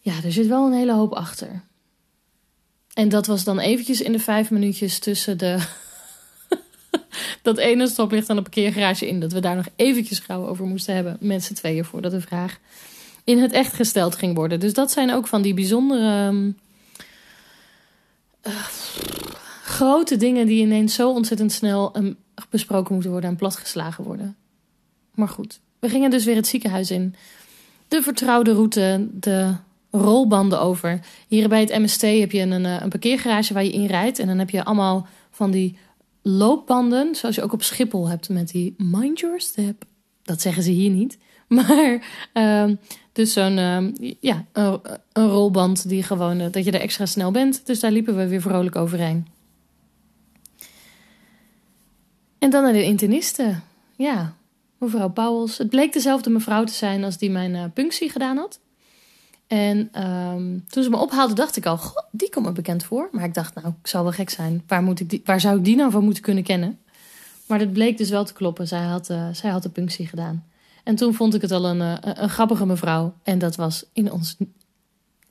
ja, 0.00 0.12
er 0.24 0.32
zit 0.32 0.46
wel 0.46 0.66
een 0.66 0.72
hele 0.72 0.92
hoop 0.92 1.12
achter. 1.12 1.62
En 2.92 3.08
dat 3.08 3.26
was 3.26 3.44
dan 3.44 3.58
eventjes 3.58 4.00
in 4.00 4.12
de 4.12 4.18
vijf 4.18 4.50
minuutjes 4.50 4.98
tussen 4.98 5.38
de... 5.38 5.66
dat 7.42 7.58
ene 7.58 7.88
stoplicht 7.88 8.30
aan 8.30 8.36
de 8.36 8.42
parkeergarage 8.42 9.08
in. 9.08 9.20
Dat 9.20 9.32
we 9.32 9.40
daar 9.40 9.56
nog 9.56 9.68
eventjes 9.76 10.18
gauw 10.18 10.46
over 10.46 10.66
moesten 10.66 10.94
hebben. 10.94 11.16
Met 11.20 11.44
z'n 11.44 11.54
tweeën 11.54 11.84
voordat 11.84 12.12
de 12.12 12.20
vraag 12.20 12.58
in 13.24 13.38
het 13.38 13.52
echt 13.52 13.72
gesteld 13.72 14.16
ging 14.16 14.34
worden. 14.34 14.60
Dus 14.60 14.74
dat 14.74 14.90
zijn 14.90 15.12
ook 15.12 15.26
van 15.26 15.42
die 15.42 15.54
bijzondere... 15.54 16.32
Uh, 18.46 18.54
grote 19.64 20.16
dingen 20.16 20.46
die 20.46 20.62
ineens 20.62 20.94
zo 20.94 21.10
ontzettend 21.10 21.52
snel 21.52 21.96
um, 21.96 22.16
besproken 22.50 22.92
moeten 22.92 23.10
worden 23.10 23.30
en 23.30 23.36
platgeslagen 23.36 24.04
worden. 24.04 24.36
Maar 25.14 25.28
goed, 25.28 25.60
we 25.78 25.88
gingen 25.88 26.10
dus 26.10 26.24
weer 26.24 26.36
het 26.36 26.46
ziekenhuis 26.46 26.90
in. 26.90 27.14
De 27.88 28.02
vertrouwde 28.02 28.52
route, 28.52 29.08
de 29.12 29.54
rolbanden 29.90 30.60
over. 30.60 31.00
Hier 31.28 31.48
bij 31.48 31.60
het 31.60 31.78
MST 31.78 32.00
heb 32.00 32.32
je 32.32 32.40
een, 32.40 32.64
eh, 32.64 32.80
een 32.80 32.88
parkeergarage 32.88 33.54
waar 33.54 33.64
je 33.64 33.72
in 33.72 33.86
rijdt. 33.86 34.18
En 34.18 34.26
dan 34.26 34.38
heb 34.38 34.50
je 34.50 34.64
allemaal 34.64 35.06
van 35.30 35.50
die 35.50 35.78
loopbanden, 36.28 37.14
zoals 37.14 37.34
je 37.34 37.42
ook 37.42 37.52
op 37.52 37.62
Schiphol 37.62 38.08
hebt 38.08 38.28
met 38.28 38.48
die 38.48 38.74
mind 38.76 39.20
your 39.20 39.40
step. 39.40 39.84
Dat 40.22 40.40
zeggen 40.40 40.62
ze 40.62 40.70
hier 40.70 40.90
niet. 40.90 41.18
Maar 41.48 42.02
uh, 42.34 42.76
dus 43.12 43.32
zo'n 43.32 43.56
uh, 43.56 44.14
ja, 44.20 44.44
een, 44.52 44.80
rolband 45.12 45.88
die 45.88 46.02
gewoon, 46.02 46.40
uh, 46.40 46.46
dat 46.50 46.64
je 46.64 46.70
er 46.70 46.80
extra 46.80 47.06
snel 47.06 47.30
bent. 47.30 47.66
Dus 47.66 47.80
daar 47.80 47.90
liepen 47.90 48.16
we 48.16 48.28
weer 48.28 48.40
vrolijk 48.40 48.76
overheen. 48.76 49.26
En 52.38 52.50
dan 52.50 52.62
naar 52.62 52.72
de 52.72 52.84
internisten. 52.84 53.62
Ja, 53.96 54.36
mevrouw 54.78 55.08
Pauwels. 55.08 55.58
Het 55.58 55.70
bleek 55.70 55.92
dezelfde 55.92 56.30
mevrouw 56.30 56.64
te 56.64 56.72
zijn 56.72 57.04
als 57.04 57.18
die 57.18 57.30
mijn 57.30 57.54
uh, 57.54 57.64
punctie 57.74 58.10
gedaan 58.10 58.36
had. 58.36 58.60
En 59.48 60.04
um, 60.04 60.64
toen 60.68 60.82
ze 60.82 60.90
me 60.90 60.96
ophaalde, 60.96 61.34
dacht 61.34 61.56
ik 61.56 61.66
al, 61.66 61.76
god, 61.78 62.04
die 62.10 62.30
komt 62.30 62.46
me 62.46 62.52
bekend 62.52 62.84
voor. 62.84 63.08
Maar 63.12 63.24
ik 63.24 63.34
dacht, 63.34 63.54
nou, 63.54 63.68
ik 63.68 63.86
zal 63.86 64.02
wel 64.02 64.12
gek 64.12 64.30
zijn. 64.30 64.62
Waar, 64.66 64.82
moet 64.82 65.00
ik 65.00 65.10
die, 65.10 65.22
waar 65.24 65.40
zou 65.40 65.62
die 65.62 65.76
nou 65.76 65.90
van 65.90 66.04
moeten 66.04 66.22
kunnen 66.22 66.44
kennen? 66.44 66.78
Maar 67.46 67.58
dat 67.58 67.72
bleek 67.72 67.98
dus 67.98 68.10
wel 68.10 68.24
te 68.24 68.32
kloppen. 68.32 68.68
Zij 68.68 68.82
had, 68.82 69.10
uh, 69.10 69.28
zij 69.32 69.50
had 69.50 69.62
de 69.62 69.68
punctie 69.68 70.06
gedaan. 70.06 70.44
En 70.84 70.94
toen 70.94 71.14
vond 71.14 71.34
ik 71.34 71.42
het 71.42 71.50
al 71.50 71.64
een, 71.64 71.80
uh, 71.80 71.94
een 72.00 72.28
grappige 72.28 72.66
mevrouw. 72.66 73.14
En 73.22 73.38
dat 73.38 73.56
was 73.56 73.84
in 73.92 74.12
ons 74.12 74.36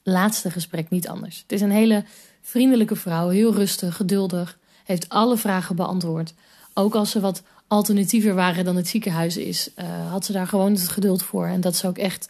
laatste 0.04 0.52
gesprek 0.52 0.90
niet 0.90 1.08
anders. 1.08 1.40
Het 1.42 1.52
is 1.52 1.62
een 1.62 1.72
hele 1.72 2.04
vriendelijke 2.42 2.96
vrouw, 2.96 3.30
heel 3.30 3.54
rustig, 3.54 3.96
geduldig. 3.96 4.58
Heeft 4.84 5.10
alle 5.10 5.38
vragen 5.38 5.76
beantwoord. 5.76 6.34
Ook 6.74 6.96
als 6.96 7.12
ze 7.12 7.20
wat 7.20 7.44
alternatiever 7.68 8.36
waren 8.36 8.66
dan 8.66 8.76
het 8.76 8.88
ziekenhuis 8.88 9.38
is, 9.38 9.70
uh, 9.76 10.12
had 10.12 10.26
ze 10.26 10.32
daar 10.32 10.48
gewoon 10.48 10.72
het 10.72 10.90
geduld 10.90 11.24
voor. 11.24 11.46
En 11.46 11.62
dat 11.62 11.76
ze 11.76 11.88
ook 11.88 11.98
echt 11.98 12.30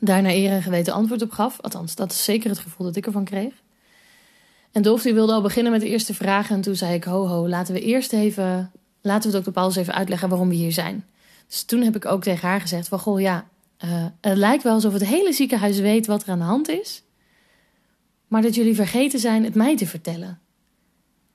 daar 0.00 0.22
naar 0.22 0.32
eer 0.32 0.50
en 0.50 0.62
geweten 0.62 0.92
antwoord 0.92 1.22
op 1.22 1.30
gaf. 1.30 1.60
Althans, 1.60 1.94
dat 1.94 2.10
is 2.10 2.24
zeker 2.24 2.50
het 2.50 2.58
gevoel 2.58 2.86
dat 2.86 2.96
ik 2.96 3.06
ervan 3.06 3.24
kreeg. 3.24 3.52
En 4.72 4.82
Dolf 4.82 5.02
die 5.02 5.14
wilde 5.14 5.32
al 5.32 5.42
beginnen 5.42 5.72
met 5.72 5.80
de 5.80 5.88
eerste 5.88 6.14
vragen. 6.14 6.56
En 6.56 6.60
toen 6.60 6.76
zei 6.76 6.94
ik, 6.94 7.04
ho 7.04 7.26
ho, 7.26 7.48
laten 7.48 7.74
we 7.74 7.80
eerst 7.80 8.12
even... 8.12 8.72
Laten 9.02 9.28
we 9.30 9.34
dokter 9.34 9.52
Pauls 9.52 9.76
even 9.76 9.94
uitleggen 9.94 10.28
waarom 10.28 10.48
we 10.48 10.54
hier 10.54 10.72
zijn. 10.72 11.04
Dus 11.48 11.62
toen 11.62 11.82
heb 11.82 11.96
ik 11.96 12.04
ook 12.04 12.22
tegen 12.22 12.48
haar 12.48 12.60
gezegd 12.60 12.88
van... 12.88 12.98
Goh, 12.98 13.20
ja, 13.20 13.46
uh, 13.84 14.04
het 14.20 14.36
lijkt 14.36 14.62
wel 14.62 14.72
alsof 14.72 14.92
het 14.92 15.04
hele 15.04 15.32
ziekenhuis 15.32 15.78
weet 15.78 16.06
wat 16.06 16.22
er 16.22 16.30
aan 16.30 16.38
de 16.38 16.44
hand 16.44 16.68
is. 16.68 17.02
Maar 18.28 18.42
dat 18.42 18.54
jullie 18.54 18.74
vergeten 18.74 19.18
zijn 19.18 19.44
het 19.44 19.54
mij 19.54 19.76
te 19.76 19.86
vertellen. 19.86 20.40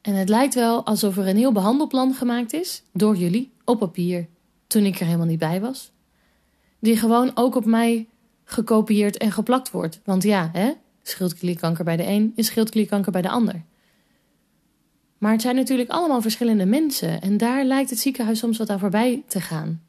En 0.01 0.13
het 0.13 0.29
lijkt 0.29 0.53
wel 0.53 0.85
alsof 0.85 1.17
er 1.17 1.27
een 1.27 1.37
heel 1.37 1.51
behandelplan 1.51 2.13
gemaakt 2.13 2.53
is, 2.53 2.83
door 2.93 3.15
jullie, 3.15 3.51
op 3.63 3.79
papier, 3.79 4.27
toen 4.67 4.85
ik 4.85 4.99
er 4.99 5.05
helemaal 5.05 5.25
niet 5.25 5.39
bij 5.39 5.61
was. 5.61 5.91
Die 6.79 6.97
gewoon 6.97 7.31
ook 7.33 7.55
op 7.55 7.65
mij 7.65 8.07
gekopieerd 8.45 9.17
en 9.17 9.31
geplakt 9.31 9.71
wordt. 9.71 9.99
Want 10.03 10.23
ja, 10.23 10.49
hè, 10.53 10.71
schildklierkanker 11.03 11.83
bij 11.83 11.97
de 11.97 12.05
een 12.05 12.33
is 12.35 12.45
schildklierkanker 12.45 13.11
bij 13.11 13.21
de 13.21 13.29
ander. 13.29 13.63
Maar 15.17 15.31
het 15.31 15.41
zijn 15.41 15.55
natuurlijk 15.55 15.89
allemaal 15.89 16.21
verschillende 16.21 16.65
mensen 16.65 17.21
en 17.21 17.37
daar 17.37 17.63
lijkt 17.63 17.89
het 17.89 17.99
ziekenhuis 17.99 18.39
soms 18.39 18.57
wat 18.57 18.69
aan 18.69 18.79
voorbij 18.79 19.23
te 19.27 19.41
gaan. 19.41 19.81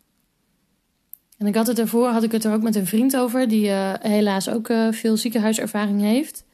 En 1.38 1.46
ik 1.46 1.54
had 1.54 1.66
het 1.66 1.78
ervoor, 1.78 2.08
had 2.08 2.22
ik 2.22 2.32
het 2.32 2.44
er 2.44 2.52
ook 2.52 2.62
met 2.62 2.76
een 2.76 2.86
vriend 2.86 3.16
over, 3.16 3.48
die 3.48 3.68
uh, 3.68 3.92
helaas 4.00 4.48
ook 4.48 4.68
uh, 4.68 4.92
veel 4.92 5.16
ziekenhuiservaring 5.16 6.00
heeft. 6.00 6.44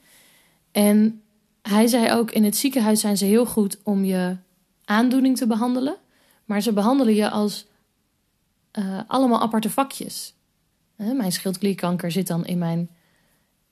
En 0.72 1.22
hij 1.62 1.86
zei 1.86 2.12
ook: 2.12 2.30
in 2.30 2.44
het 2.44 2.56
ziekenhuis 2.56 3.00
zijn 3.00 3.16
ze 3.16 3.24
heel 3.24 3.46
goed 3.46 3.78
om 3.82 4.04
je 4.04 4.36
aandoening 4.84 5.36
te 5.36 5.46
behandelen, 5.46 5.96
maar 6.44 6.60
ze 6.60 6.72
behandelen 6.72 7.14
je 7.14 7.30
als 7.30 7.66
uh, 8.78 9.00
allemaal 9.06 9.40
aparte 9.40 9.70
vakjes. 9.70 10.34
Mijn 11.16 11.32
schildklierkanker 11.32 12.10
zit 12.10 12.26
dan 12.26 12.46
in 12.46 12.58
mijn, 12.58 12.88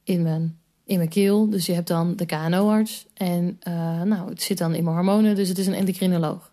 in 0.05 0.23
mijn, 0.23 0.59
in 0.85 0.97
mijn 0.97 1.09
keel, 1.09 1.51
dus 1.51 1.67
je 1.67 1.73
hebt 1.73 1.89
dan 1.89 2.17
de 2.17 2.27
KNO-arts. 2.27 3.07
En 3.15 3.59
nou, 4.05 4.29
het 4.29 4.43
zit 4.43 4.59
dan 4.59 4.75
in 4.75 4.85
mijn 4.85 4.97
hormonen, 4.97 5.35
dus 5.35 5.49
het 5.49 5.59
is 5.59 5.67
een 5.67 5.75
endocrinoloog. 5.75 6.53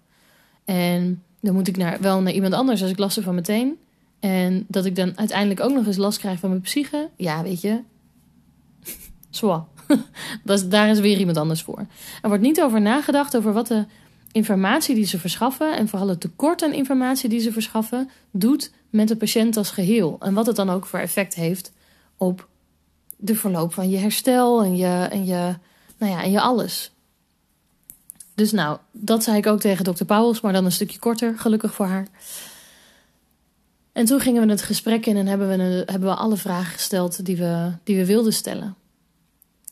En 0.65 1.23
dan 1.41 1.53
moet 1.53 1.67
ik 1.67 1.77
naar, 1.77 2.01
wel 2.01 2.21
naar 2.21 2.33
iemand 2.33 2.53
anders 2.53 2.81
als 2.81 2.91
ik 2.91 2.97
last 2.97 3.15
heb 3.15 3.23
van 3.25 3.35
meteen. 3.35 3.77
En 4.19 4.65
dat 4.67 4.85
ik 4.85 4.95
dan 4.95 5.17
uiteindelijk 5.17 5.59
ook 5.59 5.73
nog 5.73 5.85
eens 5.85 5.97
last 5.97 6.19
krijg 6.19 6.39
van 6.39 6.49
mijn 6.49 6.61
psyche. 6.61 7.09
Ja, 7.15 7.43
weet 7.43 7.61
je. 7.61 7.81
Zwa. 9.29 9.67
daar 10.69 10.89
is 10.89 10.99
weer 10.99 11.17
iemand 11.17 11.37
anders 11.37 11.61
voor. 11.61 11.79
Er 12.21 12.27
wordt 12.27 12.43
niet 12.43 12.61
over 12.61 12.81
nagedacht 12.81 13.37
over 13.37 13.53
wat 13.53 13.67
de 13.67 13.85
informatie 14.37 14.95
die 14.95 15.05
ze 15.05 15.19
verschaffen. 15.19 15.77
En 15.77 15.87
vooral 15.87 16.07
het 16.07 16.21
tekort 16.21 16.61
aan 16.63 16.73
informatie 16.73 17.29
die 17.29 17.39
ze 17.39 17.51
verschaffen. 17.51 18.09
doet 18.31 18.71
met 18.89 19.07
de 19.07 19.15
patiënt 19.15 19.57
als 19.57 19.69
geheel. 19.69 20.17
En 20.19 20.33
wat 20.33 20.45
het 20.45 20.55
dan 20.55 20.69
ook 20.69 20.85
voor 20.85 20.99
effect 20.99 21.33
heeft 21.33 21.71
op 22.17 22.47
de 23.17 23.35
verloop 23.35 23.73
van 23.73 23.89
je 23.89 23.97
herstel 23.97 24.63
en 24.63 24.77
je, 24.77 25.07
en 25.11 25.25
je, 25.25 25.55
nou 25.97 26.11
ja, 26.11 26.23
en 26.23 26.31
je 26.31 26.41
alles. 26.41 26.91
Dus 28.35 28.51
nou, 28.51 28.77
dat 28.91 29.23
zei 29.23 29.37
ik 29.37 29.47
ook 29.47 29.59
tegen 29.59 29.83
dokter 29.83 30.05
Pauwels, 30.05 30.41
maar 30.41 30.53
dan 30.53 30.65
een 30.65 30.71
stukje 30.71 30.99
korter, 30.99 31.37
gelukkig 31.37 31.73
voor 31.73 31.85
haar. 31.85 32.07
En 33.91 34.05
toen 34.05 34.19
gingen 34.19 34.45
we 34.45 34.51
het 34.51 34.61
gesprek 34.61 35.05
in 35.05 35.17
en 35.17 35.27
hebben 35.27 35.47
we, 35.47 35.83
hebben 35.85 36.09
we 36.09 36.15
alle 36.15 36.37
vragen 36.37 36.73
gesteld 36.73 37.25
die 37.25 37.37
we, 37.37 37.71
die 37.83 37.97
we 37.97 38.05
wilden 38.05 38.33
stellen. 38.33 38.75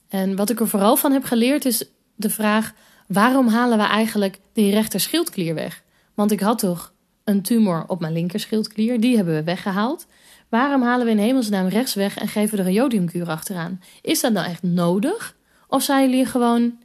En 0.08 0.36
wat 0.36 0.50
ik 0.50 0.60
er 0.60 0.68
vooral 0.68 0.96
van 0.96 1.12
heb 1.12 1.24
geleerd 1.24 1.66
is 1.66 1.86
de 2.16 2.30
vraag: 2.30 2.74
waarom 3.08 3.48
halen 3.48 3.78
we 3.78 3.84
eigenlijk 3.84 4.40
die 4.54 4.72
rechter 4.72 5.00
schildklier 5.00 5.54
weg? 5.54 5.84
Want 6.14 6.32
ik 6.32 6.40
had 6.40 6.60
toch 6.60 6.94
een 7.24 7.42
tumor 7.42 7.84
op 7.88 8.00
mijn 8.00 8.14
linker 8.14 8.40
schildklier, 8.40 9.00
die 9.00 9.16
hebben 9.16 9.36
we 9.36 9.44
weggehaald. 9.44 10.06
Waarom 10.50 10.82
halen 10.82 11.06
we 11.06 11.12
in 11.12 11.18
hemelsnaam 11.18 11.68
rechts 11.68 11.94
weg 11.94 12.18
en 12.18 12.28
geven 12.28 12.60
er 12.60 12.66
een 12.66 12.74
jodiumkuur 12.74 13.30
achteraan? 13.30 13.82
Is 14.02 14.22
dat 14.22 14.34
nou 14.34 14.48
echt 14.48 14.64
nodig? 14.64 15.36
Of 15.68 15.84
zijn 15.84 16.10
jullie 16.10 16.26
gewoon 16.26 16.78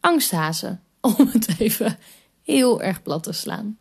angsthazen? 0.00 0.80
Om 1.00 1.28
het 1.32 1.54
even 1.58 1.98
heel 2.42 2.82
erg 2.82 3.02
plat 3.02 3.22
te 3.22 3.32
slaan. 3.32 3.78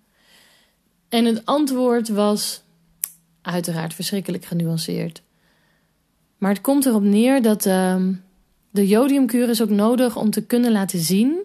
En 1.09 1.25
het 1.25 1.45
antwoord 1.45 2.09
was 2.09 2.61
uiteraard 3.41 3.93
verschrikkelijk 3.93 4.45
genuanceerd. 4.45 5.21
Maar 6.37 6.51
het 6.51 6.61
komt 6.61 6.85
erop 6.85 7.03
neer 7.03 7.41
dat 7.41 7.65
uh, 7.65 8.07
de 8.69 8.87
jodiumkuur 8.87 9.49
is 9.49 9.61
ook 9.61 9.69
nodig 9.69 10.15
om 10.15 10.29
te 10.29 10.45
kunnen 10.45 10.71
laten 10.71 10.99
zien 10.99 11.43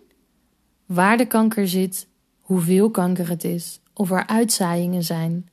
waar 0.86 1.16
de 1.16 1.26
kanker 1.26 1.68
zit, 1.68 2.06
hoeveel 2.40 2.90
kanker 2.90 3.28
het 3.28 3.44
is, 3.44 3.80
of 3.92 4.10
er 4.10 4.26
uitzaaiingen 4.26 5.02
zijn. 5.02 5.48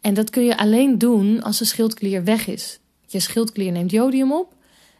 En 0.00 0.14
dat 0.14 0.30
kun 0.30 0.44
je 0.44 0.56
alleen 0.56 0.98
doen 0.98 1.42
als 1.42 1.58
de 1.58 1.64
schildklier 1.64 2.24
weg 2.24 2.46
is. 2.46 2.80
Je 3.06 3.20
schildklier 3.20 3.72
neemt 3.72 3.90
jodium 3.90 4.32
op. 4.32 4.54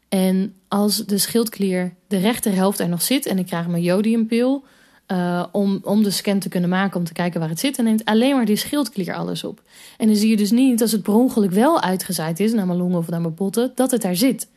En 0.09 0.55
als 0.69 1.07
de 1.07 1.19
schildklier 1.19 1.95
de 2.07 2.19
rechterhelft 2.19 2.79
er 2.79 2.89
nog 2.89 3.03
zit 3.03 3.27
en 3.27 3.39
ik 3.39 3.47
krijg 3.47 3.69
mijn 3.69 3.83
jodiumpil, 3.83 4.65
uh, 5.09 5.45
om, 5.53 5.79
om 5.83 6.03
de 6.03 6.11
scan 6.11 6.39
te 6.39 6.49
kunnen 6.49 6.71
maken, 6.71 6.99
om 6.99 7.05
te 7.05 7.13
kijken 7.13 7.41
waar 7.41 7.49
het 7.49 7.61
zit. 7.61 7.79
En 7.79 7.85
neemt 7.85 8.05
alleen 8.05 8.37
maar 8.37 8.45
die 8.45 8.57
schildklier 8.57 9.15
alles 9.15 9.45
op. 9.45 9.63
En 9.97 10.07
dan 10.07 10.17
zie 10.17 10.31
je 10.31 10.37
dus 10.37 10.51
niet, 10.51 10.81
als 10.83 10.93
het 10.93 11.03
per 11.03 11.15
ongeluk 11.15 11.51
wel 11.51 11.81
uitgezaaid 11.81 12.41
is 12.41 12.53
naar 12.53 12.67
mijn 12.67 12.79
longen 12.79 12.99
of 12.99 13.09
naar 13.09 13.21
mijn 13.21 13.35
botten, 13.35 13.73
dat 13.75 13.91
het 13.91 14.03
daar 14.03 14.17
zit. 14.17 14.49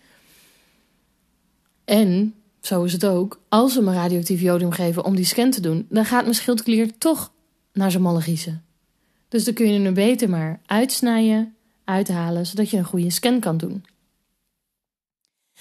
En, 1.86 2.36
zo 2.62 2.84
is 2.84 2.94
het 2.94 3.06
ook, 3.06 3.42
als 3.50 3.76
we 3.76 3.82
me 3.82 3.94
radioactief 3.94 4.42
jodium 4.42 4.72
geven 4.72 5.06
om 5.06 5.16
die 5.16 5.26
scan 5.26 5.52
te 5.52 5.62
doen, 5.62 5.86
dan 5.90 6.06
gaat 6.06 6.24
mijn 6.24 6.36
schildklier 6.36 6.98
toch 6.98 7.32
naar 7.74 7.92
zijn 7.92 8.04
malle 8.04 8.22
giezen. 8.22 8.64
Dus 9.28 9.44
dan 9.44 9.54
kun 9.54 9.74
je 9.74 9.80
hem 9.80 9.94
beter 9.94 10.30
maar 10.30 10.60
uitsnijden, 10.66 11.56
uithalen, 11.84 12.46
zodat 12.46 12.70
je 12.70 12.78
een 12.78 12.84
goede 12.84 13.10
scan 13.10 13.40
kan 13.40 13.58
doen. 13.58 13.86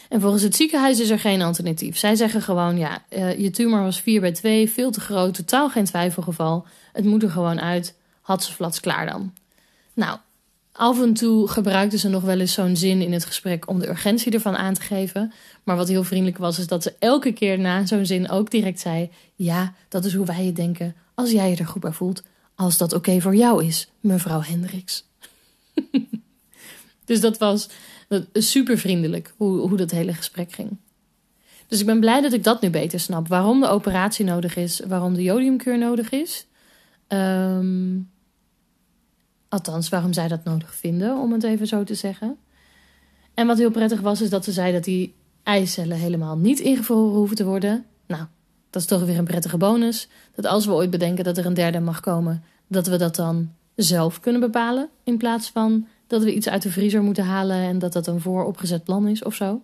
En 0.09 0.21
volgens 0.21 0.42
het 0.42 0.57
ziekenhuis 0.57 1.00
is 1.00 1.11
er 1.11 1.19
geen 1.19 1.42
alternatief. 1.42 1.99
Zij 1.99 2.14
zeggen 2.14 2.42
gewoon: 2.42 2.78
ja, 2.78 3.04
uh, 3.11 3.38
je 3.38 3.50
tumor 3.50 3.83
was 3.83 4.00
4 4.00 4.21
bij 4.21 4.33
2, 4.33 4.71
veel 4.71 4.90
te 4.90 5.00
groot, 5.00 5.35
totaal 5.35 5.71
geen 5.71 5.85
twijfelgeval. 5.85 6.66
Het 6.92 7.04
moet 7.04 7.23
er 7.23 7.30
gewoon 7.30 7.61
uit. 7.61 7.95
Had 8.21 8.45
ze 8.45 8.52
flats 8.52 8.80
klaar 8.80 9.07
dan. 9.07 9.35
Nou, 9.95 10.19
af 10.81 11.01
en 11.01 11.15
toe 11.15 11.49
gebruikten 11.49 11.99
ze 11.99 12.09
nog 12.09 12.23
wel 12.23 12.41
eens 12.41 12.53
zo'n 12.53 12.77
zin 12.77 13.01
in 13.03 13.13
het 13.13 13.25
gesprek 13.25 13.69
om 13.69 13.79
de 13.79 13.89
urgentie 13.89 14.33
ervan 14.33 14.57
aan 14.57 14.75
te 14.75 14.81
geven. 14.81 15.33
Maar 15.65 15.77
wat 15.77 15.89
heel 15.89 16.05
vriendelijk 16.05 16.39
was, 16.39 16.59
is 16.59 16.67
dat 16.67 16.83
ze 16.83 16.95
elke 16.99 17.33
keer 17.33 17.59
na 17.59 17.87
zo'n 17.87 18.07
zin 18.07 18.31
ook 18.31 18.51
direct 18.51 18.81
zei: 18.81 19.11
Ja, 19.35 19.75
dat 19.89 20.05
is 20.05 20.15
hoe 20.15 20.27
wij 20.27 20.45
het 20.45 20.57
denken. 20.57 20.97
Als 21.15 21.31
jij 21.31 21.51
je 21.51 21.57
er 21.57 21.67
goed 21.67 21.81
bij 21.81 21.93
voelt. 21.93 22.23
Als 22.55 22.79
dat 22.79 22.93
oké 22.93 23.21
voor 23.21 23.37
jou 23.37 23.65
is, 23.65 23.91
mevrouw 24.01 24.43
Hendricks. 24.43 25.05
dus 27.05 27.21
dat 27.21 27.39
was 27.39 27.69
super 28.33 28.79
vriendelijk 28.79 29.35
hoe, 29.37 29.59
hoe 29.59 29.77
dat 29.77 29.91
hele 29.91 30.15
gesprek 30.15 30.53
ging. 30.53 30.77
Dus 31.67 31.81
ik 31.81 31.87
ben 31.87 32.01
blij 32.01 32.21
dat 32.21 32.33
ik 32.33 32.45
dat 32.45 32.61
nu 32.61 32.71
beter 32.71 33.01
snap. 33.01 33.29
Waarom 33.29 33.61
de 33.61 33.69
operatie 33.69 34.25
nodig 34.25 34.57
is, 34.57 34.81
waarom 34.87 35.15
de 35.15 35.23
jodiumkuur 35.23 35.79
nodig 35.79 36.11
is. 36.11 36.47
Ehm, 37.07 37.97
althans, 39.50 39.88
waarom 39.88 40.12
zij 40.12 40.28
dat 40.28 40.45
nodig 40.45 40.75
vinden, 40.75 41.19
om 41.19 41.33
het 41.33 41.42
even 41.42 41.66
zo 41.66 41.85
te 41.85 41.95
zeggen. 41.95 42.37
En 43.35 43.47
wat 43.47 43.59
heel 43.59 43.71
prettig 43.71 44.00
was, 44.00 44.21
is 44.21 44.30
dat 44.30 44.45
ze 44.45 44.52
zei 44.52 44.73
dat 44.73 44.85
die 44.85 45.14
eicellen 45.42 45.97
helemaal 45.97 46.37
niet 46.37 46.61
ingevroren 46.61 47.16
hoeven 47.16 47.37
te 47.37 47.45
worden. 47.45 47.85
Nou, 48.07 48.25
dat 48.71 48.83
is 48.83 48.88
toch 48.88 49.04
weer 49.04 49.19
een 49.19 49.25
prettige 49.25 49.57
bonus. 49.57 50.09
Dat 50.35 50.47
als 50.47 50.66
we 50.66 50.73
ooit 50.73 50.90
bedenken 50.90 51.25
dat 51.25 51.38
er 51.38 51.47
een 51.47 51.54
derde 51.54 51.80
mag 51.80 52.00
komen, 52.00 52.45
dat 52.66 52.87
we 52.87 52.97
dat 52.97 53.16
dan 53.16 53.52
zelf 53.75 54.21
kunnen 54.21 54.40
bepalen. 54.40 54.88
In 55.04 55.16
plaats 55.16 55.50
van 55.50 55.87
dat 56.07 56.23
we 56.23 56.35
iets 56.35 56.49
uit 56.49 56.62
de 56.62 56.71
vriezer 56.71 57.02
moeten 57.02 57.25
halen 57.25 57.57
en 57.57 57.78
dat 57.78 57.92
dat 57.92 58.07
een 58.07 58.21
vooropgezet 58.21 58.85
plan 58.85 59.09
is 59.09 59.23
of 59.23 59.35
zo. 59.35 59.62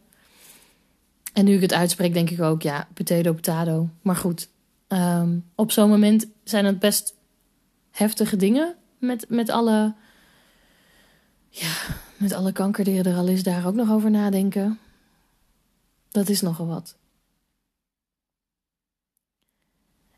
En 1.32 1.44
nu 1.44 1.54
ik 1.54 1.60
het 1.60 1.72
uitspreek, 1.72 2.14
denk 2.14 2.30
ik 2.30 2.40
ook, 2.40 2.62
ja, 2.62 2.88
potato, 2.94 3.32
potato. 3.32 3.88
Maar 4.02 4.16
goed, 4.16 4.48
um, 4.88 5.44
op 5.54 5.72
zo'n 5.72 5.88
moment 5.88 6.26
zijn 6.44 6.64
het 6.64 6.78
best 6.78 7.14
heftige 7.90 8.36
dingen 8.36 8.74
met, 8.98 9.26
met 9.28 9.50
alle, 9.50 9.94
ja, 11.48 11.72
met 12.16 12.32
alle 12.32 12.52
kanker 12.52 12.84
die 12.84 13.02
er 13.02 13.16
al 13.16 13.28
is, 13.28 13.42
daar 13.42 13.66
ook 13.66 13.74
nog 13.74 13.90
over 13.90 14.10
nadenken. 14.10 14.78
Dat 16.10 16.28
is 16.28 16.40
nogal 16.40 16.66
wat. 16.66 16.96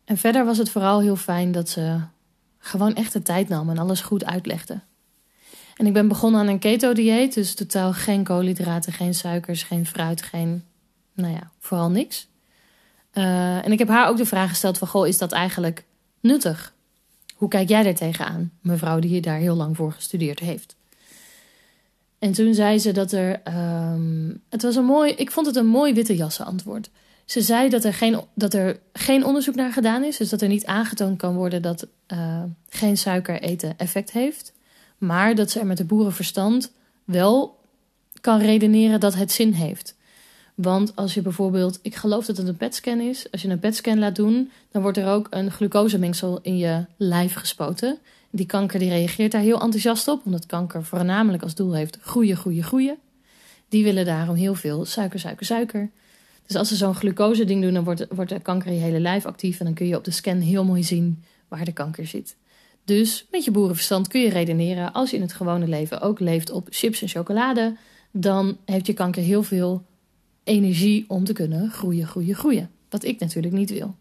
En 0.05 0.17
verder 0.17 0.45
was 0.45 0.59
het 0.59 0.71
vooral 0.71 1.01
heel 1.01 1.17
fijn 1.17 1.53
dat 1.53 1.69
ze 1.69 2.01
gewoon 2.59 2.95
echt 2.95 3.13
de 3.13 3.23
tijd 3.23 3.49
nam 3.49 3.71
en 3.71 3.79
alles 3.79 4.01
goed 4.01 4.25
uitlegde. 4.25 4.81
En 5.77 5.87
ik 5.87 5.93
ben 5.93 6.09
begonnen 6.09 6.41
aan 6.41 6.49
een 6.49 6.59
keto-dieet, 6.59 7.35
dus 7.35 7.55
totaal 7.55 7.93
geen 7.93 8.25
koolhydraten, 8.25 8.93
geen 8.93 9.15
suikers, 9.15 9.63
geen 9.63 9.87
fruit, 9.87 10.23
geen, 10.23 10.65
nou 11.13 11.33
ja, 11.33 11.51
vooral 11.59 11.91
niks. 11.91 12.29
Uh, 13.13 13.65
en 13.65 13.73
ik 13.73 13.79
heb 13.79 13.89
haar 13.89 14.09
ook 14.09 14.17
de 14.17 14.27
vraag 14.27 14.49
gesteld 14.49 14.79
van, 14.79 14.89
goh, 14.89 15.07
is 15.07 15.19
dat 15.19 15.33
eigenlijk 15.33 15.85
nuttig? 16.21 16.75
Hoe 17.39 17.49
kijk 17.49 17.69
jij 17.69 17.83
daar 17.83 17.95
tegenaan, 17.95 18.53
mevrouw 18.61 18.99
die 18.99 19.21
daar 19.21 19.39
heel 19.39 19.55
lang 19.55 19.77
voor 19.77 19.93
gestudeerd 19.93 20.39
heeft? 20.39 20.77
En 22.19 22.33
toen 22.33 22.55
zei 22.55 22.79
ze 22.79 22.93
dat 22.93 23.13
er, 23.13 23.41
um, 23.93 24.43
het 24.49 24.63
was 24.63 24.77
een 24.77 24.85
mooi, 24.85 25.13
ik 25.13 25.31
vond 25.31 25.47
het 25.47 25.57
een 25.57 25.67
mooi 25.67 25.93
witte 25.95 26.17
jassen 26.17 26.45
antwoord. 26.45 26.91
Ze 27.25 27.41
zei 27.41 27.69
dat 27.69 27.85
er, 27.85 27.95
geen, 27.95 28.21
dat 28.35 28.55
er 28.55 28.79
geen 28.93 29.25
onderzoek 29.25 29.55
naar 29.55 29.73
gedaan 29.73 30.05
is, 30.05 30.17
dus 30.17 30.29
dat 30.29 30.43
er 30.43 30.49
niet 30.49 30.67
aangetoond 30.67 31.19
kan 31.19 31.35
worden 31.35 31.63
dat 31.63 31.87
uh, 32.13 32.43
geen 32.69 32.97
suiker 32.97 33.41
eten 33.41 33.79
effect 33.79 34.11
heeft. 34.11 34.53
Maar 34.99 35.35
dat 35.35 35.51
ze 35.51 35.61
er 35.61 35.67
met 35.67 35.77
de 35.77 35.85
boerenverstand 35.85 36.73
wel 37.05 37.59
kan 38.21 38.41
redeneren 38.41 39.01
dat 39.01 39.15
het 39.15 39.33
zin 39.33 39.53
heeft. 39.53 39.97
Want 40.61 40.97
als 40.97 41.15
je 41.15 41.23
bijvoorbeeld, 41.23 41.79
ik 41.83 41.95
geloof 41.95 42.27
dat 42.27 42.37
het 42.37 42.49
een 42.49 42.57
PET-scan 42.57 43.01
is, 43.01 43.31
als 43.31 43.43
je 43.43 43.49
een 43.49 43.59
PET-scan 43.59 43.99
laat 43.99 44.17
doen, 44.17 44.51
dan 44.71 44.83
wordt 44.83 44.99
er 44.99 45.07
ook 45.07 45.27
een 45.31 45.51
glucosemengsel 45.51 46.39
in 46.43 46.59
je 46.59 46.85
lijf 46.97 47.35
gespoten. 47.35 47.99
Die 48.31 48.47
kanker 48.47 48.79
die 48.79 48.89
reageert 48.89 49.33
daar 49.33 49.41
heel 49.41 49.61
enthousiast 49.61 50.09
op, 50.09 50.21
omdat 50.25 50.47
kanker 50.47 50.85
voornamelijk 50.85 51.43
als 51.43 51.55
doel 51.55 51.75
heeft 51.75 51.99
groeien, 52.01 52.37
groeien, 52.37 52.63
groeien. 52.63 52.97
Die 53.69 53.85
willen 53.85 54.05
daarom 54.05 54.35
heel 54.35 54.55
veel 54.55 54.85
suiker, 54.85 55.21
suiker, 55.21 55.47
suiker. 55.47 55.91
Dus 56.47 56.57
als 56.57 56.69
ze 56.69 56.77
zo'n 56.77 56.95
glucose-ding 56.95 57.63
doen, 57.63 57.75
dan 57.75 57.85
wordt, 57.85 58.07
wordt 58.11 58.31
de 58.31 58.41
kanker 58.41 58.69
in 58.69 58.75
je 58.75 58.81
hele 58.81 59.01
lijf 59.01 59.27
actief 59.27 59.59
en 59.59 59.65
dan 59.65 59.75
kun 59.75 59.87
je 59.87 59.97
op 59.97 60.05
de 60.05 60.11
scan 60.11 60.41
heel 60.41 60.65
mooi 60.65 60.85
zien 60.85 61.25
waar 61.49 61.65
de 61.65 61.73
kanker 61.73 62.07
zit. 62.07 62.37
Dus 62.85 63.27
met 63.31 63.45
je 63.45 63.51
boerenverstand 63.51 64.09
kun 64.09 64.21
je 64.21 64.31
redeneren, 64.31 64.93
als 64.93 65.11
je 65.11 65.17
in 65.17 65.23
het 65.23 65.33
gewone 65.33 65.69
leven 65.69 66.01
ook 66.01 66.21
leeft 66.21 66.51
op 66.51 66.67
chips 66.71 67.03
en 67.03 67.09
chocolade, 67.09 67.77
dan 68.11 68.57
heeft 68.65 68.87
je 68.87 68.93
kanker 68.93 69.23
heel 69.23 69.43
veel 69.43 69.85
energie 70.49 71.05
om 71.09 71.25
te 71.25 71.33
kunnen 71.33 71.71
groeien, 71.71 72.07
groeien, 72.07 72.35
groeien. 72.35 72.71
Wat 72.89 73.05
ik 73.05 73.21
natuurlijk 73.21 73.55
niet 73.55 73.71
wil. 73.71 73.95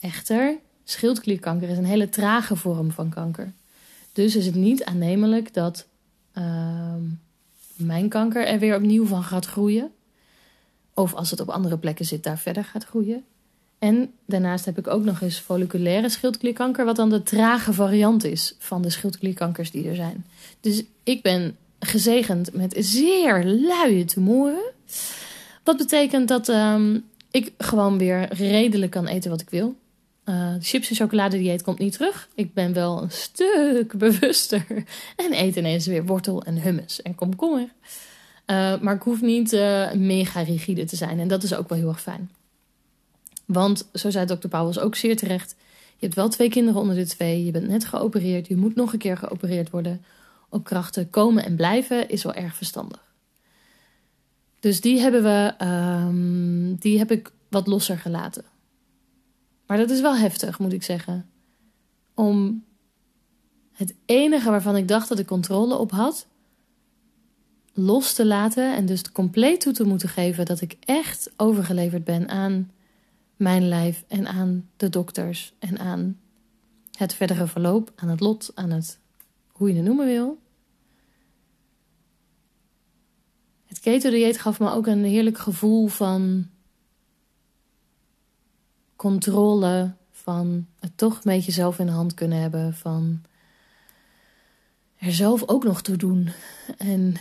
Echter, 0.00 0.56
schildklierkanker 0.84 1.68
is 1.68 1.76
een 1.76 1.84
hele 1.84 2.08
trage 2.08 2.56
vorm 2.56 2.90
van 2.90 3.08
kanker. 3.08 3.52
Dus 4.12 4.36
is 4.36 4.46
het 4.46 4.54
niet 4.54 4.84
aannemelijk 4.84 5.54
dat 5.54 5.86
ehm, 6.32 7.02
mijn 7.76 8.08
kanker 8.08 8.46
er 8.46 8.58
weer 8.58 8.76
opnieuw 8.76 9.06
van 9.06 9.22
gaat 9.22 9.46
groeien. 9.46 9.90
Of 10.94 11.14
als 11.14 11.30
het 11.30 11.40
op 11.40 11.48
andere 11.48 11.78
plekken 11.78 12.04
zit, 12.04 12.22
daar 12.22 12.38
verder 12.38 12.64
gaat 12.64 12.84
groeien. 12.84 13.24
En 13.78 14.12
daarnaast 14.24 14.64
heb 14.64 14.78
ik 14.78 14.86
ook 14.86 15.04
nog 15.04 15.20
eens 15.20 15.38
folliculaire 15.38 16.08
schildklierkanker, 16.08 16.84
wat 16.84 16.96
dan 16.96 17.10
de 17.10 17.22
trage 17.22 17.72
variant 17.72 18.24
is 18.24 18.54
van 18.58 18.82
de 18.82 18.90
schildklierkankers 18.90 19.70
die 19.70 19.88
er 19.88 19.94
zijn. 19.94 20.26
Dus 20.60 20.84
ik 21.02 21.22
ben 21.22 21.56
gezegend 21.80 22.52
met 22.52 22.74
zeer 22.78 23.44
luie 23.44 24.04
tumoren. 24.04 24.72
Wat 25.68 25.76
betekent 25.76 26.28
dat 26.28 26.48
ehm, 26.48 26.98
ik 27.30 27.52
gewoon 27.58 27.98
weer 27.98 28.34
redelijk 28.34 28.90
kan 28.90 29.06
eten 29.06 29.30
wat 29.30 29.40
ik 29.40 29.50
wil. 29.50 29.76
Uh, 30.24 30.54
chips 30.60 30.90
en 30.90 30.96
chocolade 30.96 31.38
dieet 31.38 31.62
komt 31.62 31.78
niet 31.78 31.92
terug. 31.92 32.28
Ik 32.34 32.54
ben 32.54 32.72
wel 32.72 33.02
een 33.02 33.10
stuk 33.10 33.92
bewuster. 33.98 34.66
En 35.16 35.32
eet 35.32 35.56
ineens 35.56 35.86
weer 35.86 36.06
wortel 36.06 36.42
en 36.42 36.60
hummus 36.60 37.02
en 37.02 37.14
komkommer. 37.14 37.68
Uh, 38.46 38.80
maar 38.80 38.94
ik 38.94 39.02
hoef 39.02 39.20
niet 39.20 39.52
uh, 39.52 39.92
mega 39.92 40.40
rigide 40.40 40.84
te 40.84 40.96
zijn. 40.96 41.20
En 41.20 41.28
dat 41.28 41.42
is 41.42 41.54
ook 41.54 41.68
wel 41.68 41.78
heel 41.78 41.88
erg 41.88 42.00
fijn. 42.00 42.30
Want, 43.44 43.88
zo 43.94 44.10
zei 44.10 44.26
dokter 44.26 44.48
Pauwels 44.48 44.78
ook 44.78 44.96
zeer 44.96 45.16
terecht... 45.16 45.54
je 45.96 46.04
hebt 46.04 46.14
wel 46.14 46.28
twee 46.28 46.48
kinderen 46.48 46.80
onder 46.80 46.96
de 46.96 47.06
twee. 47.06 47.44
Je 47.44 47.50
bent 47.50 47.68
net 47.68 47.84
geopereerd. 47.84 48.46
Je 48.46 48.56
moet 48.56 48.74
nog 48.74 48.92
een 48.92 48.98
keer 48.98 49.16
geopereerd 49.16 49.70
worden. 49.70 50.04
Op 50.48 50.64
krachten 50.64 51.10
komen 51.10 51.44
en 51.44 51.56
blijven 51.56 52.08
is 52.08 52.22
wel 52.22 52.34
erg 52.34 52.56
verstandig. 52.56 53.07
Dus 54.60 54.80
die 54.80 55.00
hebben 55.00 55.22
we... 55.22 55.64
Um, 55.64 56.74
die 56.74 56.98
heb 56.98 57.10
ik 57.10 57.32
wat 57.48 57.66
losser 57.66 57.98
gelaten. 57.98 58.44
Maar 59.66 59.76
dat 59.78 59.90
is 59.90 60.00
wel 60.00 60.16
heftig, 60.16 60.58
moet 60.58 60.72
ik 60.72 60.82
zeggen. 60.82 61.30
Om 62.14 62.64
het 63.72 63.94
enige 64.04 64.50
waarvan 64.50 64.76
ik 64.76 64.88
dacht 64.88 65.08
dat 65.08 65.18
ik 65.18 65.26
controle 65.26 65.76
op 65.76 65.90
had, 65.90 66.26
los 67.72 68.12
te 68.12 68.26
laten 68.26 68.76
en 68.76 68.86
dus 68.86 69.12
compleet 69.12 69.60
toe 69.60 69.72
te 69.72 69.84
moeten 69.84 70.08
geven 70.08 70.44
dat 70.44 70.60
ik 70.60 70.76
echt 70.80 71.30
overgeleverd 71.36 72.04
ben 72.04 72.28
aan 72.28 72.70
mijn 73.36 73.68
lijf 73.68 74.04
en 74.08 74.26
aan 74.26 74.68
de 74.76 74.88
dokters 74.88 75.54
en 75.58 75.78
aan 75.78 76.18
het 76.92 77.14
verdere 77.14 77.46
verloop, 77.46 77.92
aan 77.96 78.08
het 78.08 78.20
lot, 78.20 78.50
aan 78.54 78.70
het 78.70 78.98
hoe 79.52 79.68
je 79.68 79.74
het 79.74 79.84
noemen 79.84 80.06
wil. 80.06 80.38
Het 83.78 83.86
keto-dieet 83.86 84.38
gaf 84.38 84.60
me 84.60 84.70
ook 84.70 84.86
een 84.86 85.04
heerlijk 85.04 85.38
gevoel 85.38 85.86
van 85.86 86.46
controle, 88.96 89.92
van 90.10 90.66
het 90.80 90.90
toch 90.96 91.14
een 91.14 91.20
beetje 91.24 91.52
zelf 91.52 91.78
in 91.78 91.86
de 91.86 91.92
hand 91.92 92.14
kunnen 92.14 92.40
hebben, 92.40 92.74
van 92.74 93.22
er 94.96 95.12
zelf 95.12 95.48
ook 95.48 95.64
nog 95.64 95.82
toe 95.82 95.96
doen. 95.96 96.30
En 96.76 97.14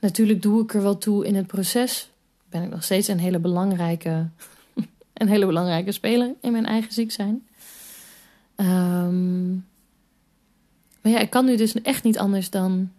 natuurlijk 0.00 0.42
doe 0.42 0.62
ik 0.62 0.74
er 0.74 0.82
wel 0.82 0.98
toe 0.98 1.26
in 1.26 1.34
het 1.34 1.46
proces. 1.46 2.10
Ben 2.48 2.62
ik 2.62 2.70
nog 2.70 2.84
steeds 2.84 3.08
een 3.08 3.20
hele 3.20 3.38
belangrijke, 3.38 4.28
een 5.12 5.28
hele 5.28 5.46
belangrijke 5.46 5.92
speler 5.92 6.34
in 6.40 6.52
mijn 6.52 6.66
eigen 6.66 6.92
ziek 6.92 7.10
zijn. 7.10 7.46
Um, 8.56 9.66
maar 11.00 11.12
ja, 11.12 11.18
ik 11.18 11.30
kan 11.30 11.44
nu 11.44 11.56
dus 11.56 11.82
echt 11.82 12.04
niet 12.04 12.18
anders 12.18 12.50
dan 12.50 12.92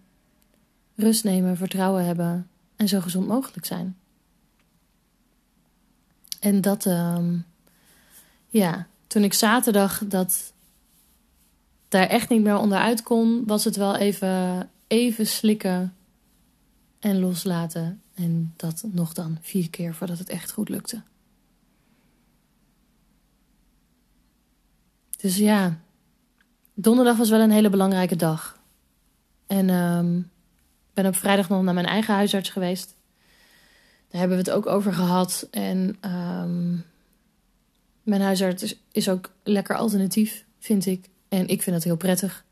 rust 0.94 1.24
nemen, 1.24 1.56
vertrouwen 1.56 2.04
hebben 2.04 2.48
en 2.84 2.90
zo 2.90 3.00
gezond 3.00 3.26
mogelijk 3.26 3.66
zijn. 3.66 3.96
En 6.40 6.60
dat, 6.60 6.86
um, 6.86 7.44
ja, 8.48 8.86
toen 9.06 9.24
ik 9.24 9.34
zaterdag 9.34 9.98
dat 10.06 10.52
daar 11.88 12.06
echt 12.06 12.28
niet 12.28 12.42
meer 12.42 12.56
onderuit 12.56 13.02
kon, 13.02 13.44
was 13.46 13.64
het 13.64 13.76
wel 13.76 13.96
even, 13.96 14.70
even 14.86 15.26
slikken 15.26 15.94
en 16.98 17.20
loslaten. 17.20 18.02
En 18.14 18.52
dat 18.56 18.84
nog 18.92 19.12
dan 19.12 19.38
vier 19.40 19.70
keer 19.70 19.94
voordat 19.94 20.18
het 20.18 20.28
echt 20.28 20.52
goed 20.52 20.68
lukte. 20.68 21.02
Dus 25.16 25.36
ja, 25.36 25.78
donderdag 26.74 27.16
was 27.16 27.30
wel 27.30 27.40
een 27.40 27.50
hele 27.50 27.70
belangrijke 27.70 28.16
dag. 28.16 28.58
En 29.46 29.70
um, 29.70 30.32
ben 30.94 31.06
op 31.06 31.16
vrijdag 31.16 31.48
nog 31.48 31.62
naar 31.62 31.74
mijn 31.74 31.86
eigen 31.86 32.14
huisarts 32.14 32.50
geweest. 32.50 32.94
Daar 34.08 34.20
hebben 34.20 34.38
we 34.38 34.50
het 34.50 34.52
ook 34.52 34.66
over 34.66 34.92
gehad. 34.92 35.48
En 35.50 35.96
um, 36.00 36.84
mijn 38.02 38.20
huisarts 38.20 38.76
is 38.92 39.08
ook 39.08 39.32
lekker 39.42 39.76
alternatief, 39.76 40.44
vind 40.58 40.86
ik. 40.86 41.08
En 41.28 41.48
ik 41.48 41.62
vind 41.62 41.76
het 41.76 41.84
heel 41.84 41.96
prettig 41.96 42.44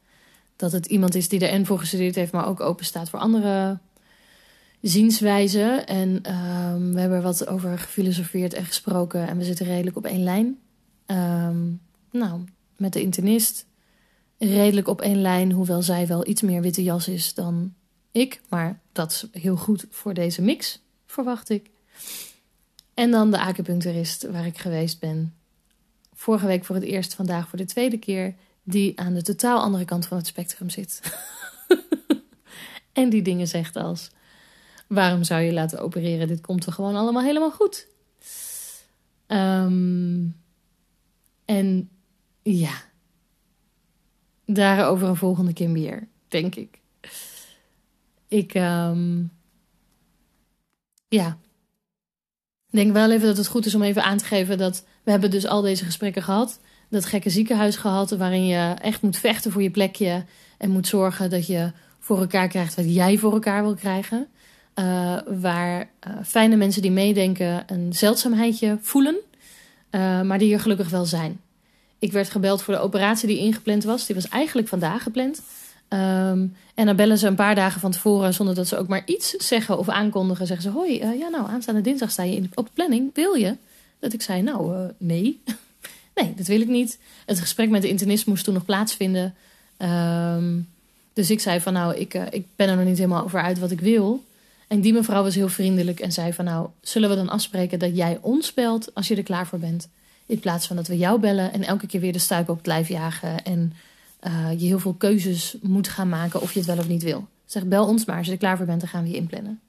dat 0.57 0.73
het 0.73 0.87
iemand 0.87 1.15
is 1.15 1.29
die 1.29 1.41
er 1.41 1.49
en 1.49 1.67
voor 1.67 1.79
gestudeerd 1.79 2.15
heeft, 2.15 2.33
maar 2.33 2.47
ook 2.47 2.61
open 2.61 2.85
staat 2.85 3.11
voor 3.11 3.19
andere 3.19 3.79
zienswijzen. 4.81 5.87
En 5.87 6.09
um, 6.09 6.95
we 6.95 7.01
hebben 7.01 7.19
er 7.19 7.23
wat 7.23 7.47
over 7.47 7.79
gefilosofeerd 7.79 8.55
en 8.55 8.65
gesproken. 8.65 9.29
En 9.29 9.39
we 9.39 9.45
zitten 9.45 9.67
redelijk 9.67 9.97
op 9.97 10.07
één 10.07 10.23
lijn. 10.23 10.59
Um, 11.07 11.81
nou, 12.11 12.45
met 12.77 12.93
de 12.93 13.03
internist 13.03 13.67
redelijk 14.39 14.89
op 14.89 15.01
één 15.01 15.21
lijn, 15.21 15.53
hoewel 15.53 15.83
zij 15.83 16.07
wel 16.07 16.27
iets 16.27 16.43
meer 16.43 16.63
witte 16.63 16.83
jas 16.83 17.09
is 17.09 17.35
dan 17.35 17.75
ik. 18.13 18.41
Maar 18.49 18.81
dat 18.93 19.11
is 19.11 19.43
heel 19.43 19.57
goed 19.57 19.87
voor 19.91 20.15
deze 20.15 20.43
mix, 20.43 20.83
verwacht 21.07 21.49
ik. 21.49 21.71
En 22.95 23.11
dan 23.11 23.31
de 23.31 23.41
acupuncturist 23.41 24.31
waar 24.31 24.47
ik 24.47 24.59
geweest 24.59 25.01
ben 25.01 25.35
vorige 26.23 26.47
week 26.47 26.65
voor 26.65 26.75
het 26.75 26.85
eerst, 26.85 27.15
vandaag 27.15 27.49
voor 27.49 27.59
de 27.59 27.65
tweede 27.65 27.99
keer, 27.99 28.35
die 28.63 29.01
aan 29.01 29.15
de 29.15 29.23
totaal 29.23 29.61
andere 29.61 29.85
kant 29.85 30.07
van 30.07 30.17
het 30.17 30.27
spectrum 30.27 30.71
zit. 30.71 31.01
en 32.93 33.09
die 33.09 33.23
dingen 33.23 33.49
zegt 33.49 33.77
als: 33.77 34.11
waarom 34.87 35.25
zou 35.25 35.41
je 35.41 35.53
laten 35.53 35.81
opereren? 35.81 36.29
Dit 36.29 36.41
komt 36.41 36.67
er 36.67 36.73
gewoon 36.73 36.97
allemaal 36.97 37.23
helemaal 37.23 37.51
goed. 37.51 37.87
Um, 39.27 40.41
en 41.45 41.91
ja, 42.43 42.83
daarover 44.47 45.09
een 45.09 45.17
volgende 45.17 45.53
keer 45.53 45.71
meer, 45.71 46.09
denk 46.29 46.55
ik. 46.55 46.81
Ik, 48.33 48.55
um, 48.55 49.31
ja, 51.09 51.39
denk 52.71 52.93
wel 52.93 53.11
even 53.11 53.27
dat 53.27 53.37
het 53.37 53.47
goed 53.47 53.67
is 53.67 53.75
om 53.75 53.83
even 53.83 54.05
aan 54.05 54.19
te 54.19 54.25
geven 54.25 54.59
dat 54.59 54.85
we 55.03 55.11
hebben 55.11 55.31
dus 55.31 55.47
al 55.47 55.61
deze 55.61 55.85
gesprekken 55.85 56.23
gehad. 56.23 56.61
Dat 56.89 57.05
gekke 57.05 57.31
ziekenhuis 57.31 57.77
gehad 57.77 58.11
waarin 58.11 58.47
je 58.47 58.75
echt 58.81 59.03
moet 59.03 59.17
vechten 59.17 59.53
voor 59.53 59.63
je 59.63 59.71
plekje. 59.71 60.25
En 60.59 60.71
moet 60.71 60.87
zorgen 60.87 61.31
dat 61.31 61.47
je 61.47 61.73
voor 61.99 62.19
elkaar 62.19 62.49
krijgt 62.49 62.75
wat 62.75 62.95
jij 62.95 63.19
voor 63.19 63.33
elkaar 63.33 63.63
wil 63.63 63.75
krijgen. 63.75 64.27
Uh, 64.75 65.19
waar 65.41 65.81
uh, 65.81 66.13
fijne 66.25 66.57
mensen 66.57 66.83
die 66.83 66.91
meedenken 66.91 67.65
een 67.67 67.93
zeldzaamheidje 67.93 68.79
voelen. 68.81 69.17
Uh, 69.91 70.23
maar 70.23 70.39
die 70.39 70.53
er 70.53 70.61
gelukkig 70.61 70.89
wel 70.89 71.05
zijn. 71.05 71.41
Ik 71.99 72.13
werd 72.13 72.31
gebeld 72.31 72.63
voor 72.63 72.75
de 72.75 72.81
operatie 72.81 73.29
die 73.29 73.39
ingepland 73.39 73.85
was. 73.85 74.07
Die 74.07 74.15
was 74.15 74.29
eigenlijk 74.29 74.69
vandaag 74.69 75.03
gepland. 75.03 75.43
Um, 75.93 76.57
en 76.75 76.87
dan 76.87 76.97
bellen 76.97 77.19
ze 77.19 77.27
een 77.27 77.35
paar 77.35 77.55
dagen 77.55 77.81
van 77.81 77.91
tevoren, 77.91 78.35
zonder 78.35 78.55
dat 78.55 78.69
ze 78.69 78.79
ook 78.79 78.89
maar 78.89 79.03
iets 79.05 79.31
zeggen 79.31 79.79
of 79.79 79.89
aankondigen. 79.89 80.47
Zeggen 80.47 80.71
ze: 80.71 80.79
Hoi, 80.79 80.99
ja, 80.99 81.29
nou, 81.29 81.49
aanstaande 81.49 81.81
dinsdag 81.81 82.11
sta 82.11 82.23
je 82.23 82.37
in, 82.37 82.51
op 82.55 82.67
de 82.67 82.73
planning. 82.75 83.11
Wil 83.15 83.35
je? 83.35 83.57
Dat 84.03 84.13
ik 84.13 84.23
zei, 84.23 84.43
nou, 84.43 84.77
uh, 84.77 84.85
nee. 84.99 85.41
nee, 86.15 86.35
dat 86.37 86.47
wil 86.47 86.61
ik 86.61 86.69
niet. 86.69 86.99
Het 87.27 87.41
gesprek 87.41 87.71
met 87.71 87.83
de 87.83 87.89
internist 87.89 88.27
moest 88.27 88.45
toen 88.45 88.55
nog 88.55 88.65
plaatsvinden. 88.65 89.35
Um, 89.79 90.69
dus 91.13 91.31
ik 91.31 91.41
zei 91.41 91.61
van, 91.61 91.73
nou, 91.73 91.95
ik, 91.97 92.15
uh, 92.15 92.23
ik 92.31 92.47
ben 92.57 92.69
er 92.69 92.77
nog 92.77 92.85
niet 92.85 92.97
helemaal 92.97 93.25
over 93.25 93.41
uit 93.41 93.59
wat 93.59 93.71
ik 93.71 93.81
wil. 93.81 94.25
En 94.69 94.81
die 94.81 94.93
mevrouw 94.93 95.23
was 95.23 95.35
heel 95.35 95.49
vriendelijk 95.49 96.01
en 96.01 96.13
zei 96.13 96.33
van, 96.33 96.45
nou, 96.45 96.69
zullen 96.81 97.09
we 97.09 97.15
dan 97.15 97.29
afspreken 97.29 97.79
dat 97.79 97.97
jij 97.97 98.19
ons 98.21 98.55
belt 98.55 98.95
als 98.95 99.09
je 99.09 99.17
er 99.17 99.23
klaar 99.23 99.47
voor 99.47 99.59
bent? 99.59 99.89
In 100.27 100.41
plaats 100.41 100.67
van 100.67 100.77
dat 100.77 100.87
we 100.87 100.97
jou 100.97 101.21
bellen 101.21 101.53
en 101.53 101.65
elke 101.65 101.87
keer 101.87 102.01
weer 102.01 102.13
de 102.13 102.19
stuip 102.19 102.49
op 102.49 102.57
het 102.57 102.67
lijf 102.67 102.89
jagen. 102.89 103.45
En 103.45 103.73
uh, 104.27 104.51
je 104.61 104.67
heel 104.67 104.79
veel 104.79 104.95
keuzes 104.95 105.57
moet 105.63 105.89
gaan 105.89 106.09
maken 106.09 106.41
of 106.41 106.53
je 106.53 106.59
het 106.59 106.69
wel 106.69 106.79
of 106.79 106.89
niet 106.89 107.03
wil. 107.03 107.29
Zeg, 107.45 107.65
bel 107.65 107.87
ons 107.87 108.05
maar. 108.05 108.17
Als 108.17 108.27
je 108.27 108.33
er 108.33 108.39
klaar 108.39 108.57
voor 108.57 108.67
bent, 108.67 108.81
dan 108.81 108.89
gaan 108.89 109.03
we 109.03 109.09
je 109.09 109.17
inplannen. 109.17 109.61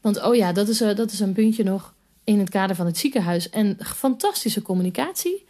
Want 0.00 0.22
oh 0.22 0.34
ja, 0.34 0.52
dat 0.52 0.68
is, 0.68 0.82
uh, 0.82 0.96
dat 0.96 1.12
is 1.12 1.20
een 1.20 1.32
puntje 1.32 1.64
nog 1.64 1.94
in 2.24 2.38
het 2.38 2.50
kader 2.50 2.76
van 2.76 2.86
het 2.86 2.98
ziekenhuis. 2.98 3.50
En 3.50 3.78
fantastische 3.84 4.62
communicatie. 4.62 5.44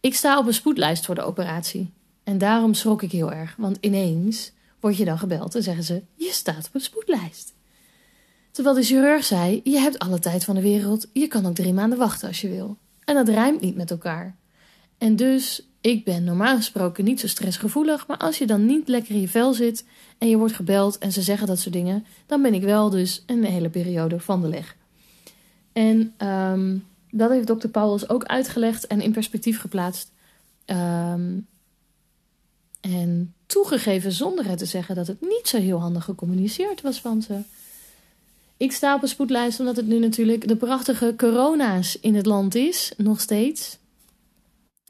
Ik 0.00 0.14
sta 0.14 0.38
op 0.38 0.46
een 0.46 0.54
spoedlijst 0.54 1.04
voor 1.04 1.14
de 1.14 1.22
operatie. 1.22 1.90
En 2.24 2.38
daarom 2.38 2.74
schrok 2.74 3.02
ik 3.02 3.12
heel 3.12 3.32
erg. 3.32 3.54
Want 3.56 3.76
ineens 3.80 4.52
word 4.80 4.96
je 4.96 5.04
dan 5.04 5.18
gebeld 5.18 5.54
en 5.54 5.62
zeggen 5.62 5.84
ze: 5.84 6.02
Je 6.14 6.30
staat 6.32 6.66
op 6.66 6.74
een 6.74 6.80
spoedlijst. 6.80 7.54
Terwijl 8.50 8.76
de 8.76 8.82
chirurg 8.82 9.24
zei: 9.24 9.60
Je 9.64 9.78
hebt 9.78 9.98
alle 9.98 10.18
tijd 10.18 10.44
van 10.44 10.54
de 10.54 10.60
wereld. 10.60 11.06
Je 11.12 11.26
kan 11.26 11.46
ook 11.46 11.54
drie 11.54 11.72
maanden 11.72 11.98
wachten 11.98 12.28
als 12.28 12.40
je 12.40 12.48
wil. 12.48 12.76
En 13.04 13.14
dat 13.14 13.28
rijmt 13.28 13.60
niet 13.60 13.76
met 13.76 13.90
elkaar. 13.90 14.36
En 14.98 15.16
dus, 15.16 15.62
ik 15.80 16.04
ben 16.04 16.24
normaal 16.24 16.56
gesproken 16.56 17.04
niet 17.04 17.20
zo 17.20 17.26
stressgevoelig. 17.26 18.06
Maar 18.06 18.16
als 18.16 18.38
je 18.38 18.46
dan 18.46 18.66
niet 18.66 18.88
lekker 18.88 19.14
in 19.14 19.20
je 19.20 19.28
vel 19.28 19.54
zit 19.54 19.84
en 20.18 20.28
je 20.28 20.36
wordt 20.36 20.54
gebeld 20.54 20.98
en 20.98 21.12
ze 21.12 21.22
zeggen 21.22 21.46
dat 21.46 21.58
soort 21.58 21.74
dingen, 21.74 22.04
dan 22.26 22.42
ben 22.42 22.54
ik 22.54 22.62
wel 22.62 22.90
dus 22.90 23.22
een 23.26 23.44
hele 23.44 23.68
periode 23.68 24.20
van 24.20 24.40
de 24.40 24.48
leg. 24.48 24.76
En 25.72 26.14
um, 26.28 26.84
dat 27.10 27.30
heeft 27.30 27.46
dokter 27.46 27.68
Pauwels 27.68 28.08
ook 28.08 28.24
uitgelegd 28.24 28.86
en 28.86 29.00
in 29.00 29.12
perspectief 29.12 29.60
geplaatst. 29.60 30.10
Um, 30.66 31.46
En 32.80 33.34
toegegeven 33.46 34.12
zonder 34.12 34.48
het 34.48 34.58
te 34.58 34.64
zeggen 34.64 34.94
dat 34.94 35.06
het 35.06 35.20
niet 35.20 35.48
zo 35.48 35.58
heel 35.58 35.80
handig 35.80 36.04
gecommuniceerd 36.04 36.80
was 36.80 37.00
van 37.00 37.22
ze. 37.22 37.40
Ik 38.56 38.72
sta 38.72 38.94
op 38.94 39.02
een 39.02 39.08
spoedlijst 39.08 39.60
omdat 39.60 39.76
het 39.76 39.86
nu 39.86 39.98
natuurlijk 39.98 40.48
de 40.48 40.56
prachtige 40.56 41.14
corona's 41.16 41.98
in 42.00 42.14
het 42.14 42.26
land 42.26 42.54
is, 42.54 42.92
nog 42.96 43.20
steeds. 43.20 43.78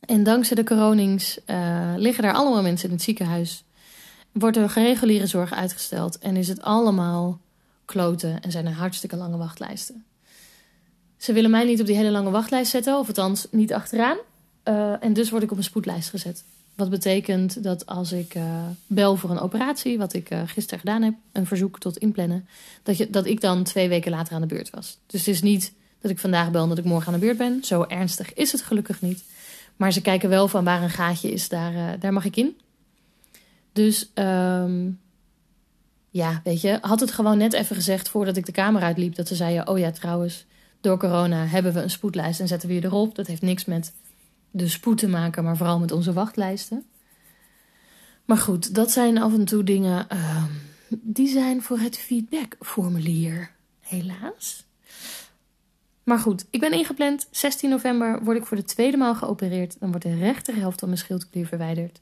En 0.09 0.23
dankzij 0.23 0.57
de 0.57 0.65
coronings 0.65 1.39
uh, 1.47 1.93
liggen 1.97 2.23
daar 2.23 2.35
allemaal 2.35 2.63
mensen 2.63 2.89
in 2.89 2.95
het 2.95 3.05
ziekenhuis. 3.05 3.65
Wordt 4.33 4.57
er 4.57 4.73
reguliere 4.75 5.27
zorg 5.27 5.53
uitgesteld 5.53 6.19
en 6.19 6.37
is 6.37 6.49
het 6.49 6.63
allemaal 6.63 7.41
kloten 7.85 8.43
en 8.43 8.51
zijn 8.51 8.67
er 8.67 8.73
hartstikke 8.73 9.17
lange 9.17 9.37
wachtlijsten. 9.37 10.05
Ze 11.17 11.33
willen 11.33 11.51
mij 11.51 11.65
niet 11.65 11.81
op 11.81 11.87
die 11.87 11.97
hele 11.97 12.11
lange 12.11 12.31
wachtlijst 12.31 12.71
zetten, 12.71 12.99
of 12.99 13.07
althans 13.07 13.47
niet 13.51 13.73
achteraan. 13.73 14.17
Uh, 14.65 15.05
en 15.05 15.13
dus 15.13 15.31
word 15.31 15.43
ik 15.43 15.51
op 15.51 15.57
een 15.57 15.63
spoedlijst 15.63 16.11
gezet. 16.11 16.45
Wat 16.75 16.91
betekent 16.91 17.63
dat 17.63 17.87
als 17.87 18.13
ik 18.13 18.35
uh, 18.35 18.67
bel 18.87 19.17
voor 19.17 19.31
een 19.31 19.41
operatie, 19.41 19.99
wat 19.99 20.13
ik 20.13 20.31
uh, 20.31 20.43
gisteren 20.47 20.79
gedaan 20.79 21.03
heb, 21.03 21.15
een 21.33 21.47
verzoek 21.47 21.79
tot 21.79 21.97
inplannen, 21.97 22.49
dat, 22.83 22.97
je, 22.97 23.11
dat 23.11 23.27
ik 23.27 23.41
dan 23.41 23.63
twee 23.63 23.89
weken 23.89 24.11
later 24.11 24.35
aan 24.35 24.41
de 24.41 24.47
beurt 24.47 24.71
was. 24.71 24.99
Dus 25.07 25.21
het 25.21 25.35
is 25.35 25.43
niet 25.43 25.73
dat 26.01 26.11
ik 26.11 26.19
vandaag 26.19 26.51
bel 26.51 26.63
en 26.63 26.69
dat 26.69 26.79
ik 26.79 26.85
morgen 26.85 27.13
aan 27.13 27.19
de 27.19 27.25
beurt 27.25 27.39
ben. 27.39 27.65
Zo 27.65 27.85
ernstig 27.89 28.35
is 28.35 28.53
het 28.53 28.63
gelukkig 28.63 29.01
niet. 29.01 29.23
Maar 29.79 29.93
ze 29.93 30.01
kijken 30.01 30.29
wel 30.29 30.49
van 30.49 30.65
waar 30.65 30.83
een 30.83 30.91
gaatje 30.91 31.33
is, 31.33 31.49
daar, 31.49 31.75
uh, 31.75 31.91
daar 32.01 32.13
mag 32.13 32.25
ik 32.25 32.37
in. 32.37 32.57
Dus 33.73 34.11
um, 34.15 35.01
ja, 36.11 36.41
weet 36.45 36.61
je, 36.61 36.79
had 36.81 37.01
het 37.01 37.13
gewoon 37.13 37.39
net 37.39 37.53
even 37.53 37.77
gezegd 37.77 38.09
voordat 38.09 38.37
ik 38.37 38.47
de 38.47 38.53
kamer 38.53 38.83
uitliep, 38.83 39.15
dat 39.15 39.29
ze 39.29 39.35
zeiden: 39.35 39.69
Oh 39.69 39.79
ja, 39.79 39.91
trouwens, 39.91 40.47
door 40.81 40.99
corona 40.99 41.47
hebben 41.47 41.73
we 41.73 41.83
een 41.83 41.91
spoedlijst 41.91 42.41
en 42.41 42.49
zetten 42.49 42.69
we 42.69 42.75
je 42.75 42.85
erop. 42.85 43.15
Dat 43.15 43.27
heeft 43.27 43.43
niks 43.43 43.65
met 43.65 43.93
de 44.51 44.69
spoed 44.69 44.99
te 44.99 45.09
maken, 45.09 45.45
maar 45.45 45.57
vooral 45.57 45.79
met 45.79 45.93
onze 45.93 46.13
wachtlijsten. 46.13 46.85
Maar 48.25 48.37
goed, 48.37 48.75
dat 48.75 48.91
zijn 48.91 49.19
af 49.19 49.33
en 49.33 49.45
toe 49.45 49.65
dingen 49.65 50.07
uh, 50.13 50.45
die 50.89 51.29
zijn 51.29 51.63
voor 51.63 51.79
het 51.79 51.99
feedbackformulier, 51.99 53.51
helaas. 53.81 54.68
Maar 56.09 56.19
goed, 56.19 56.47
ik 56.51 56.61
ben 56.61 56.73
ingepland. 56.73 57.29
16 57.31 57.71
november 57.71 58.25
word 58.25 58.37
ik 58.37 58.47
voor 58.47 58.57
de 58.57 58.65
tweede 58.65 58.97
maal 58.97 59.15
geopereerd. 59.15 59.81
Dan 59.81 59.89
wordt 59.91 60.05
de 60.05 60.19
rechterhelft 60.19 60.79
van 60.79 60.89
mijn 60.89 61.01
schildklier 61.01 61.47
verwijderd. 61.47 62.01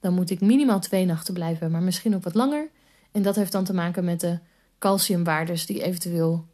Dan 0.00 0.14
moet 0.14 0.30
ik 0.30 0.40
minimaal 0.40 0.80
twee 0.80 1.04
nachten 1.04 1.34
blijven, 1.34 1.70
maar 1.70 1.82
misschien 1.82 2.14
ook 2.14 2.22
wat 2.22 2.34
langer. 2.34 2.68
En 3.12 3.22
dat 3.22 3.36
heeft 3.36 3.52
dan 3.52 3.64
te 3.64 3.74
maken 3.74 4.04
met 4.04 4.20
de 4.20 4.38
calciumwaardes 4.78 5.66
die 5.66 5.82
eventueel 5.82 6.46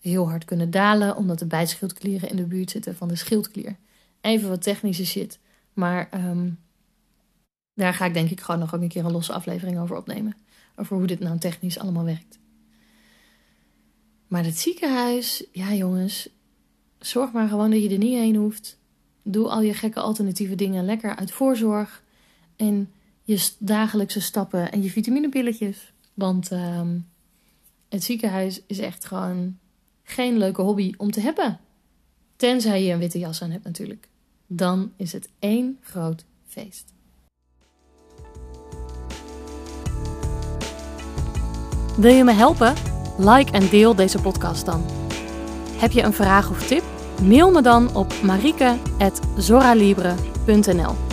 heel 0.00 0.28
hard 0.28 0.44
kunnen 0.44 0.70
dalen, 0.70 1.16
omdat 1.16 1.38
de 1.38 1.46
bijschildklieren 1.46 2.28
in 2.28 2.36
de 2.36 2.46
buurt 2.46 2.70
zitten 2.70 2.96
van 2.96 3.08
de 3.08 3.16
schildklier. 3.16 3.76
Even 4.20 4.48
wat 4.48 4.62
technische 4.62 5.06
shit. 5.06 5.38
Maar 5.72 6.08
um, 6.14 6.58
daar 7.74 7.94
ga 7.94 8.04
ik 8.04 8.14
denk 8.14 8.30
ik 8.30 8.40
gewoon 8.40 8.60
nog 8.60 8.74
ook 8.74 8.82
een 8.82 8.88
keer 8.88 9.04
een 9.04 9.12
losse 9.12 9.32
aflevering 9.32 9.78
over 9.78 9.96
opnemen. 9.96 10.36
Over 10.76 10.96
hoe 10.96 11.06
dit 11.06 11.20
nou 11.20 11.38
technisch 11.38 11.78
allemaal 11.78 12.04
werkt. 12.04 12.38
Maar 14.26 14.44
het 14.44 14.58
ziekenhuis, 14.58 15.44
ja 15.52 15.74
jongens, 15.74 16.28
zorg 17.04 17.32
maar 17.32 17.48
gewoon 17.48 17.70
dat 17.70 17.82
je 17.82 17.90
er 17.90 17.98
niet 17.98 18.18
heen 18.18 18.36
hoeft. 18.36 18.78
Doe 19.22 19.48
al 19.48 19.60
je 19.60 19.74
gekke 19.74 20.00
alternatieve 20.00 20.54
dingen 20.54 20.84
lekker 20.84 21.16
uit 21.16 21.32
voorzorg. 21.32 22.02
En 22.56 22.90
je 23.22 23.48
dagelijkse 23.58 24.20
stappen 24.20 24.72
en 24.72 24.82
je 24.82 24.90
vitaminepilletjes. 24.90 25.92
Want 26.14 26.50
um, 26.50 27.08
het 27.88 28.04
ziekenhuis 28.04 28.60
is 28.66 28.78
echt 28.78 29.04
gewoon 29.04 29.58
geen 30.02 30.38
leuke 30.38 30.62
hobby 30.62 30.94
om 30.96 31.10
te 31.10 31.20
hebben. 31.20 31.60
Tenzij 32.36 32.84
je 32.84 32.92
een 32.92 32.98
witte 32.98 33.18
jas 33.18 33.42
aan 33.42 33.50
hebt 33.50 33.64
natuurlijk 33.64 34.10
dan 34.56 34.92
is 34.96 35.12
het 35.12 35.28
één 35.38 35.78
groot 35.80 36.24
feest. 36.46 36.92
Wil 41.96 42.14
je 42.14 42.24
me 42.24 42.32
helpen? 42.32 42.74
Like 43.18 43.52
en 43.52 43.68
deel 43.68 43.94
deze 43.94 44.20
podcast 44.20 44.66
dan. 44.66 45.01
Heb 45.82 45.92
je 45.92 46.02
een 46.02 46.12
vraag 46.12 46.50
of 46.50 46.66
tip? 46.66 46.82
Mail 47.22 47.50
me 47.50 47.62
dan 47.62 47.94
op 47.94 48.12
marike.zoralibre.nl 48.22 51.11